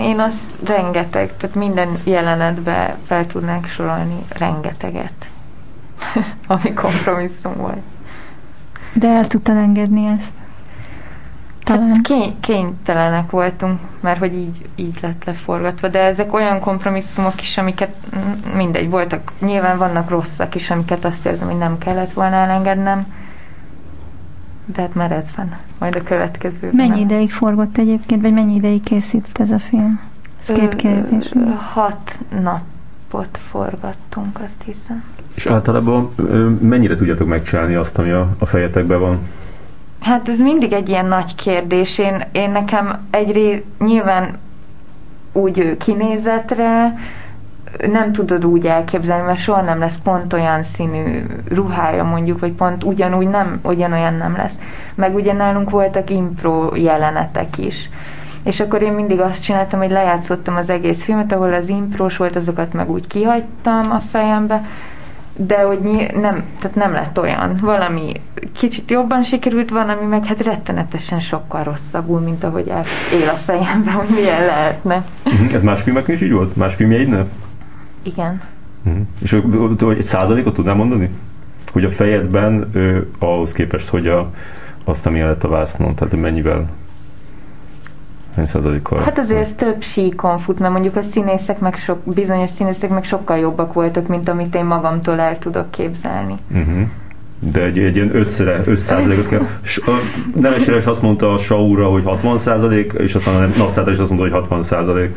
[0.00, 5.30] én azt rengeteg, tehát minden jelenetbe fel tudnánk sorolni rengeteget,
[6.46, 7.82] ami kompromisszum volt.
[8.92, 10.32] De el tudtad engedni ezt?
[11.74, 11.88] Talán.
[11.88, 17.58] Hát kény, kénytelenek voltunk, mert hogy így, így lett leforgatva, de ezek olyan kompromisszumok is,
[17.58, 17.94] amiket
[18.54, 23.06] mindegy, voltak, nyilván vannak rosszak is, amiket azt érzem, hogy nem kellett volna elengednem,
[24.64, 26.70] de hát már ez van, majd a következő.
[26.72, 26.98] Mennyi nem.
[26.98, 30.00] ideig forgott egyébként, vagy mennyi ideig készült ez a film?
[30.40, 31.32] Ez két kérdés.
[31.72, 35.04] Hat napot forgattunk, azt hiszem.
[35.34, 36.14] És általában
[36.60, 39.18] mennyire tudjátok megcsinálni azt, ami a, a fejetekben van?
[40.00, 41.98] Hát ez mindig egy ilyen nagy kérdés.
[41.98, 44.38] Én, én nekem egyrészt nyilván
[45.32, 46.94] úgy kinézetre,
[47.92, 52.84] nem tudod úgy elképzelni, mert soha nem lesz pont olyan színű ruhája mondjuk, vagy pont
[52.84, 54.54] ugyanúgy nem, ugyanolyan nem lesz.
[54.94, 57.90] Meg ugye nálunk voltak impro jelenetek is.
[58.42, 62.36] És akkor én mindig azt csináltam, hogy lejátszottam az egész filmet, ahol az impros volt,
[62.36, 64.64] azokat meg úgy kihagytam a fejembe,
[65.46, 65.78] de hogy
[66.20, 67.58] nem, tehát nem lett olyan.
[67.60, 68.12] Valami
[68.52, 72.66] kicsit jobban sikerült, van, ami meg hát rettenetesen sokkal rosszabbul, mint ahogy
[73.12, 75.04] él a fejemben, hogy milyen lehetne.
[75.24, 75.52] Uh-huh.
[75.54, 76.56] Ez más filmeknél is így volt?
[76.56, 77.28] Más filmjeidnél?
[78.02, 78.40] Igen.
[78.84, 79.02] Uh-huh.
[79.22, 79.30] És
[79.80, 81.10] hogy egy százalékot tudnál mondani?
[81.72, 84.30] Hogy a fejedben ő, ahhoz képest, hogy a,
[84.84, 86.68] azt, ami lett a vásznon, tehát mennyivel
[88.46, 89.02] százalékkal?
[89.02, 93.04] Hát azért ez több síkon fut, mert mondjuk a színészek meg sok, bizonyos színészek meg
[93.04, 96.34] sokkal jobbak voltak, mint amit én magamtól el tudok képzelni.
[96.50, 96.80] Uh-huh.
[97.38, 99.46] De egy, egy ilyen összere, összszázalékot kell.
[100.34, 104.10] Nemes is azt mondta a Saura, hogy 60 százalék, és aztán a napszállítás is azt
[104.10, 105.16] mondta, hogy 60 százalék.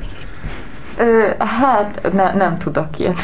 [0.97, 3.17] Ö, hát ne, nem tudok ilyet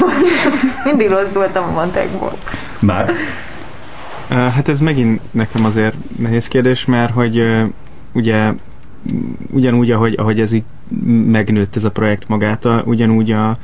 [0.85, 2.33] Mindig rossz voltam a matekból.
[2.79, 3.11] Már?
[4.29, 7.43] Hát ez megint nekem azért nehéz kérdés, mert hogy
[8.13, 8.51] ugye
[9.51, 10.63] ugyanúgy, ahogy, ahogy ez így
[11.25, 13.57] megnőtt ez a projekt magától, ugyanúgy a,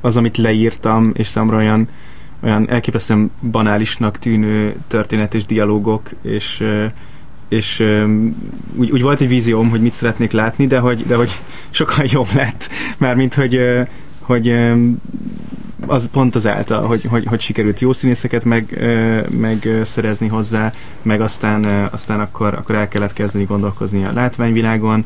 [0.00, 1.88] az, amit leírtam, és számomra olyan,
[2.42, 6.64] olyan elképesztően banálisnak tűnő történet és dialógok, és,
[7.48, 7.84] és
[8.74, 11.30] úgy, úgy volt egy vízióm, hogy mit szeretnék látni, de hogy, de hogy
[11.70, 13.60] sokkal jobb lett, mert mint hogy,
[14.20, 14.54] hogy
[15.86, 18.84] az pont az által, hogy, hogy, hogy sikerült jó színészeket meg,
[19.30, 20.72] meg szerezni hozzá,
[21.02, 25.04] meg aztán, aztán akkor, akkor el kellett kezdeni gondolkozni a látványvilágon,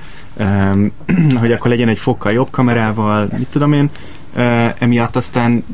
[1.41, 3.91] hogy akkor legyen egy fokkal jobb kamerával, mit tudom én,
[4.79, 5.65] emiatt aztán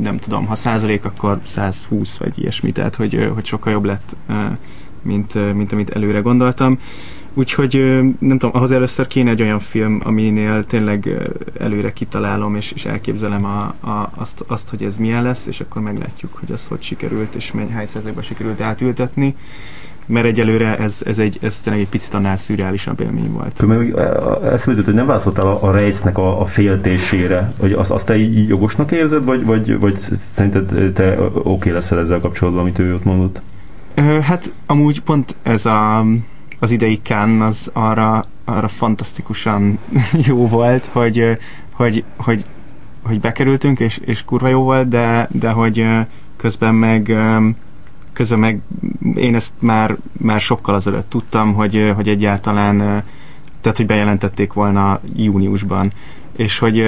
[0.00, 4.16] nem tudom, ha százalék, akkor 120 vagy ilyesmi, tehát hogy, hogy sokkal jobb lett,
[5.02, 6.78] mint, mint amit előre gondoltam.
[7.34, 11.08] Úgyhogy nem tudom, ahhoz először kéne egy olyan film, aminél tényleg
[11.58, 13.58] előre kitalálom, és, és elképzelem a,
[13.88, 17.52] a, azt, azt, hogy ez milyen lesz, és akkor meglátjuk, hogy az hogy sikerült, és
[17.52, 19.34] mennyi, hány százalékban sikerült átültetni
[20.10, 23.64] mert egyelőre ez, ez, egy, ez tényleg egy picit annál szürreálisabb élmény volt.
[24.44, 28.16] Ezt jutott, hogy nem válaszoltál a, a rejsznek a, a féltésére, hogy azt, azt te
[28.16, 29.98] így jogosnak érzed, vagy, vagy, vagy
[30.34, 33.40] szerinted te oké okay leszel ezzel kapcsolatban, amit ő ott mondott?
[34.22, 36.04] Hát amúgy pont ez a
[36.60, 39.78] az idei Cannes az arra, arra fantasztikusan
[40.28, 41.38] jó volt, hogy,
[41.72, 42.44] hogy, hogy,
[43.02, 45.86] hogy bekerültünk, és, és kurva jó volt, de, de hogy
[46.36, 47.16] közben meg
[48.12, 48.60] közben meg
[49.14, 53.04] én ezt már, már sokkal azelőtt tudtam, hogy, hogy egyáltalán
[53.60, 55.92] tehát, hogy bejelentették volna júniusban.
[56.36, 56.84] És hogy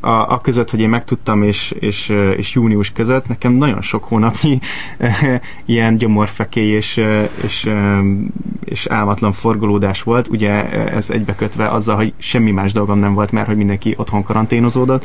[0.00, 4.58] a, a között, hogy én megtudtam, és, és, és június között nekem nagyon sok hónapnyi
[5.66, 7.00] ilyen gyomorfekély és,
[7.44, 7.70] és,
[8.64, 10.28] és álmatlan forgolódás volt.
[10.28, 15.04] Ugye ez egybekötve azzal, hogy semmi más dolgom nem volt, mert hogy mindenki otthon karanténozódott.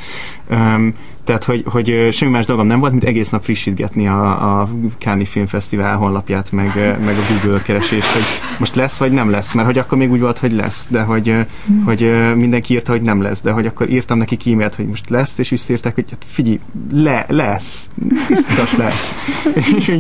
[1.24, 5.26] Tehát, hogy, hogy semmi más dolgom nem volt, mint egész nap frissítgetni a, a Káni
[5.26, 6.76] Filmfesztivál honlapját, meg,
[7.06, 8.22] meg a Google keresést, hogy
[8.60, 9.54] most lesz, vagy nem lesz.
[9.54, 11.34] Mert hogy akkor még úgy volt, hogy lesz, de hogy,
[11.72, 11.84] mm.
[11.84, 15.38] hogy mindenki írta, hogy nem lesz, de hogy akkor írtam neki e-mailt, hogy most lesz,
[15.38, 16.60] és visszírták, hogy hát figyelj,
[16.92, 17.90] le, lesz,
[18.28, 19.16] biztos lesz.
[19.78, 19.98] és,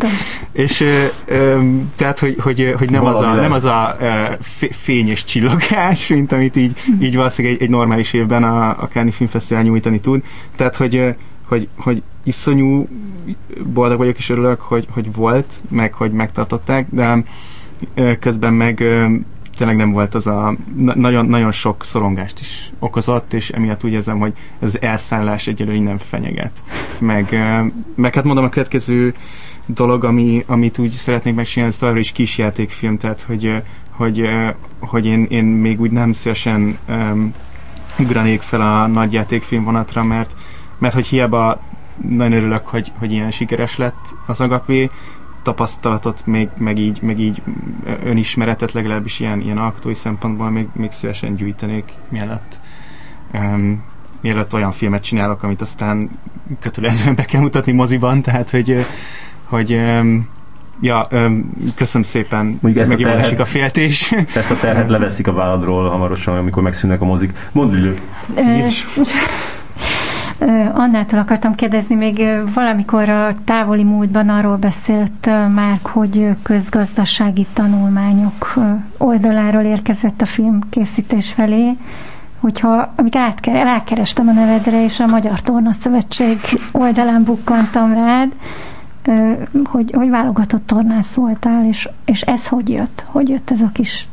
[0.52, 0.82] és
[1.26, 1.62] ö,
[1.96, 3.98] tehát, hogy, hogy, hogy nem, az a, nem az a
[4.72, 9.12] fény és csillogás, mint amit így, így valószínűleg egy, egy normális évben a, a Káni
[9.12, 10.24] Filmfesztivál nyújtani tud.
[10.56, 11.16] Tehát, hogy
[11.48, 12.88] hogy, hogy iszonyú
[13.74, 17.24] boldog vagyok és örülök, hogy, hogy volt, meg hogy megtartották, de
[18.20, 18.84] közben meg
[19.58, 20.56] tényleg nem volt az a
[20.96, 25.98] nagyon, nagyon sok szorongást is okozott, és emiatt úgy érzem, hogy ez elszállás egyelőre nem
[25.98, 26.64] fenyeget.
[27.00, 27.40] Meg,
[27.96, 29.14] meg hát mondom, a következő
[29.66, 34.30] dolog, ami, amit úgy szeretnék megcsinálni, ez továbbra is kisjátékfilm, tehát hogy, hogy,
[34.80, 37.34] hogy én, én még úgy nem szívesen um,
[38.00, 40.36] ugranék fel a nagyjátékfilm vonatra, mert
[40.84, 41.62] mert hogy hiába
[42.10, 44.90] nagyon örülök, hogy, hogy ilyen sikeres lett az agapé,
[45.44, 47.42] tapasztalatot, még, meg, így, meg így
[48.04, 52.60] önismeretet legalábbis ilyen, ilyen alkotói szempontból még, még szívesen gyűjtenék, mielőtt,
[53.34, 53.84] um,
[54.22, 56.10] mielőtt olyan filmet csinálok, amit aztán
[56.60, 58.86] kötelezően be kell mutatni moziban, tehát hogy,
[59.44, 60.28] hogy um,
[60.82, 64.12] Ja, um, köszönöm szépen, megint a, terhet, a féltés.
[64.36, 67.34] Ezt a terhet leveszik a válladról hamarosan, amikor megszűnnek a mozik.
[67.52, 67.98] Mondd, Lülő!
[70.74, 72.24] Annától akartam kérdezni, még
[72.54, 78.54] valamikor a távoli múltban arról beszélt már, hogy közgazdasági tanulmányok
[78.98, 81.78] oldaláról érkezett a filmkészítés felé,
[82.40, 86.40] hogyha amikor átke, rákerestem a nevedre, és a Magyar Torna Szövetség
[86.72, 88.32] oldalán bukkantam rád,
[89.64, 93.06] hogy, hogy válogatott tornász voltál, és, és ez hogy jött?
[93.08, 94.08] Hogy jött ez a kis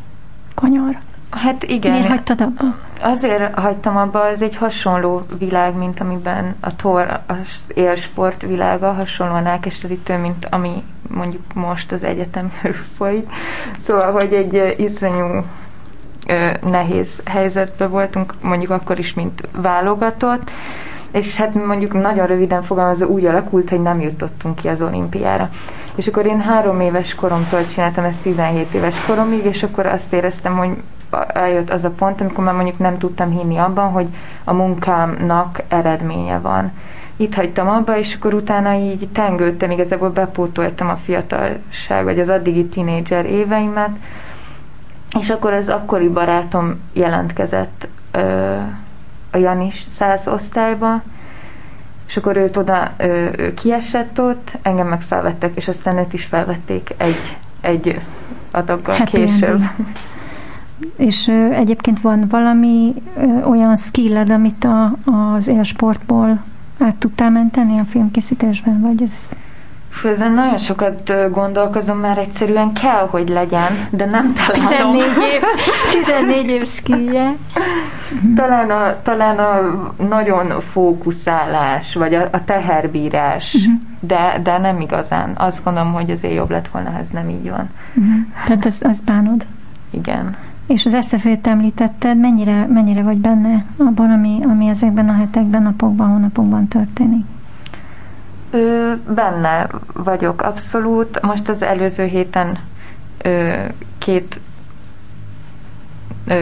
[0.54, 0.98] kanyar?
[1.30, 1.92] Hát igen.
[1.92, 2.76] Miért hagytad abba?
[3.00, 9.46] Azért hagytam abba, ez egy hasonló világ, mint amiben a tor, az élsport világa hasonlóan
[9.46, 13.32] elkeserítő, mint ami mondjuk most az egyetemről folyik.
[13.78, 15.44] Szóval, hogy egy iszonyú
[16.62, 20.50] nehéz helyzetben voltunk, mondjuk akkor is, mint válogatott,
[21.10, 25.50] és hát mondjuk nagyon röviden fogalmazva úgy alakult, hogy nem jutottunk ki az olimpiára.
[25.94, 30.56] És akkor én három éves koromtól csináltam ezt 17 éves koromig, és akkor azt éreztem,
[30.56, 30.70] hogy
[31.32, 34.08] eljött az a pont, amikor már mondjuk nem tudtam hinni abban, hogy
[34.44, 36.72] a munkámnak eredménye van.
[37.16, 42.66] Itt hagytam abba, és akkor utána így tengődtem, igazából bepótoltam a fiatalság, vagy az addigi
[42.66, 43.90] tinédzser éveimet,
[45.18, 48.54] és akkor az akkori barátom jelentkezett ö,
[49.30, 51.02] a Janis száz osztályba,
[52.06, 56.24] és akkor őt oda ö, ő kiesett ott, engem meg felvettek, és aztán őt is
[56.24, 58.00] felvették egy, egy
[58.50, 59.48] adaggal Happy később.
[59.48, 59.86] Ending.
[60.96, 66.42] És ö, egyébként van valami ö, olyan skilled, amit a, az élsportból
[66.78, 69.28] át tudtál menteni a filmkészítésben, vagy ez...
[69.88, 74.92] Fú, ezen nagyon sokat gondolkozom, mert egyszerűen kell, hogy legyen, de nem találom.
[74.92, 75.42] 14 év,
[76.04, 77.34] 14 év skillje.
[78.34, 79.58] Talán a, talán a
[80.08, 83.72] nagyon fókuszálás, vagy a, a teherbírás, uh-huh.
[84.00, 85.32] de, de nem igazán.
[85.36, 87.70] Azt gondolom, hogy azért jobb lett volna, ha ez nem így van.
[87.94, 88.14] Uh-huh.
[88.46, 89.46] Tehát azt, azt bánod?
[89.90, 90.36] Igen.
[90.70, 96.08] És az eszefét említetted, mennyire, mennyire vagy benne abban, ami, ami ezekben a hetekben, napokban,
[96.08, 97.24] hónapokban történik?
[98.50, 101.20] Ö, benne vagyok abszolút.
[101.20, 102.58] Most az előző héten
[103.22, 103.64] ö,
[103.98, 104.40] két
[106.26, 106.34] ö,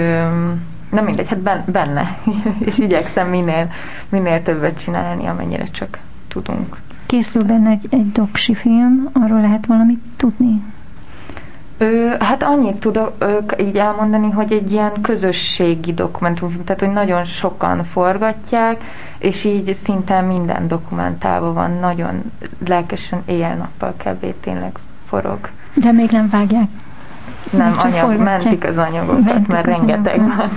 [0.91, 2.19] nem mindegy, hát benne.
[2.67, 3.71] és igyekszem minél,
[4.09, 5.99] minél többet csinálni, amennyire csak
[6.29, 6.77] tudunk.
[7.07, 10.63] Készül benne egy, egy doksi film, arról lehet valamit tudni?
[11.79, 13.13] Ö, hát annyit tudok
[13.61, 18.85] így elmondani, hogy egy ilyen közösségi dokumentum, tehát hogy nagyon sokan forgatják,
[19.19, 22.33] és így szinte minden dokumentálva van, nagyon
[22.67, 24.35] lelkesen éjjel-nappal kb.
[24.41, 25.39] tényleg forog.
[25.75, 26.69] De még nem vágják.
[27.51, 30.51] Nem, anyag, mentik az anyagokat, mentik mert rengeteg van.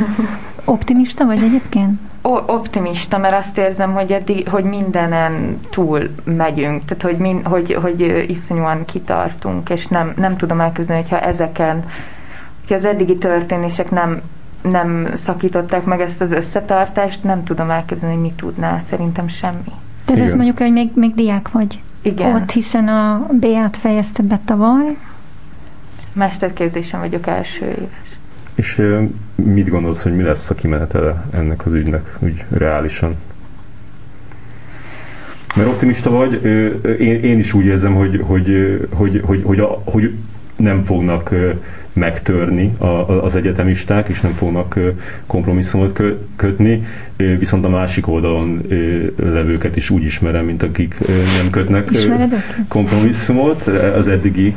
[0.65, 1.99] Optimista vagy egyébként?
[2.23, 8.25] Optimista, mert azt érzem, hogy, eddig, hogy mindenen túl megyünk, tehát hogy, min, hogy, hogy
[8.27, 11.83] iszonyúan kitartunk, és nem, nem tudom elképzelni, hogyha ezeken,
[12.59, 14.21] hogyha az eddigi történések nem,
[14.61, 19.71] nem szakították meg ezt az összetartást, nem tudom elképzelni, hogy mi tudná, szerintem semmi.
[20.05, 21.81] Tehát ez mondjuk, hogy még, még diák vagy.
[22.01, 22.35] Igen.
[22.35, 24.97] Ott, hiszen a B-át fejezted be tavaly.
[26.13, 28.00] Mesterképzésen vagyok első éves.
[28.61, 28.81] És
[29.35, 33.15] mit gondolsz, hogy mi lesz a kimenetele ennek az ügynek, úgy reálisan?
[35.55, 36.43] Mert optimista vagy,
[36.99, 40.13] én, én is úgy érzem, hogy, hogy, hogy, hogy, hogy, a, hogy
[40.55, 41.33] nem fognak
[41.93, 42.75] megtörni
[43.21, 44.79] az egyetemisták, és nem fognak
[45.27, 46.01] kompromisszumot
[46.35, 46.85] kötni,
[47.15, 48.61] viszont a másik oldalon
[49.15, 50.95] levőket is úgy ismerem, mint akik
[51.41, 51.89] nem kötnek
[52.67, 53.61] kompromisszumot
[53.97, 54.55] az eddigi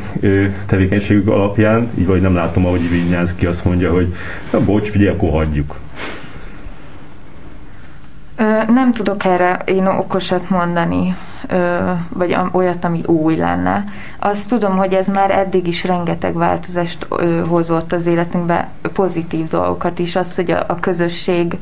[0.67, 4.15] tevékenységük alapján, így vagy nem látom, ahogy Vinyánszki azt mondja, hogy
[4.53, 5.81] na bocs, figyelj, akkor hagyjuk.
[8.69, 11.15] Nem tudok erre én okosat mondani,
[12.09, 13.85] vagy olyat, ami új lenne.
[14.19, 17.07] Azt tudom, hogy ez már eddig is rengeteg változást
[17.49, 20.17] hozott az életünkbe, pozitív dolgokat is.
[20.17, 21.57] Az, hogy a közösség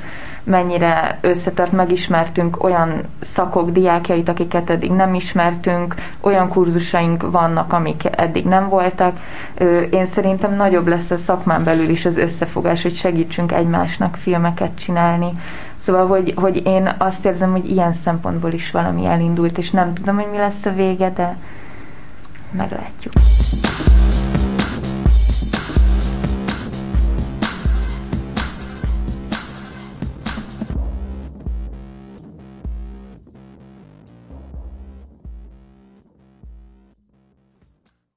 [0.45, 8.45] mennyire összetart, megismertünk olyan szakok diákjait, akiket eddig nem ismertünk, olyan kurzusaink vannak, amik eddig
[8.45, 9.17] nem voltak.
[9.91, 15.33] Én szerintem nagyobb lesz a szakmán belül is az összefogás, hogy segítsünk egymásnak filmeket csinálni.
[15.85, 20.17] Szóval, hogy, hogy én azt érzem, hogy ilyen szempontból is valami elindult, és nem tudom,
[20.17, 21.37] hogy mi lesz a vége, de
[22.51, 23.13] meglátjuk.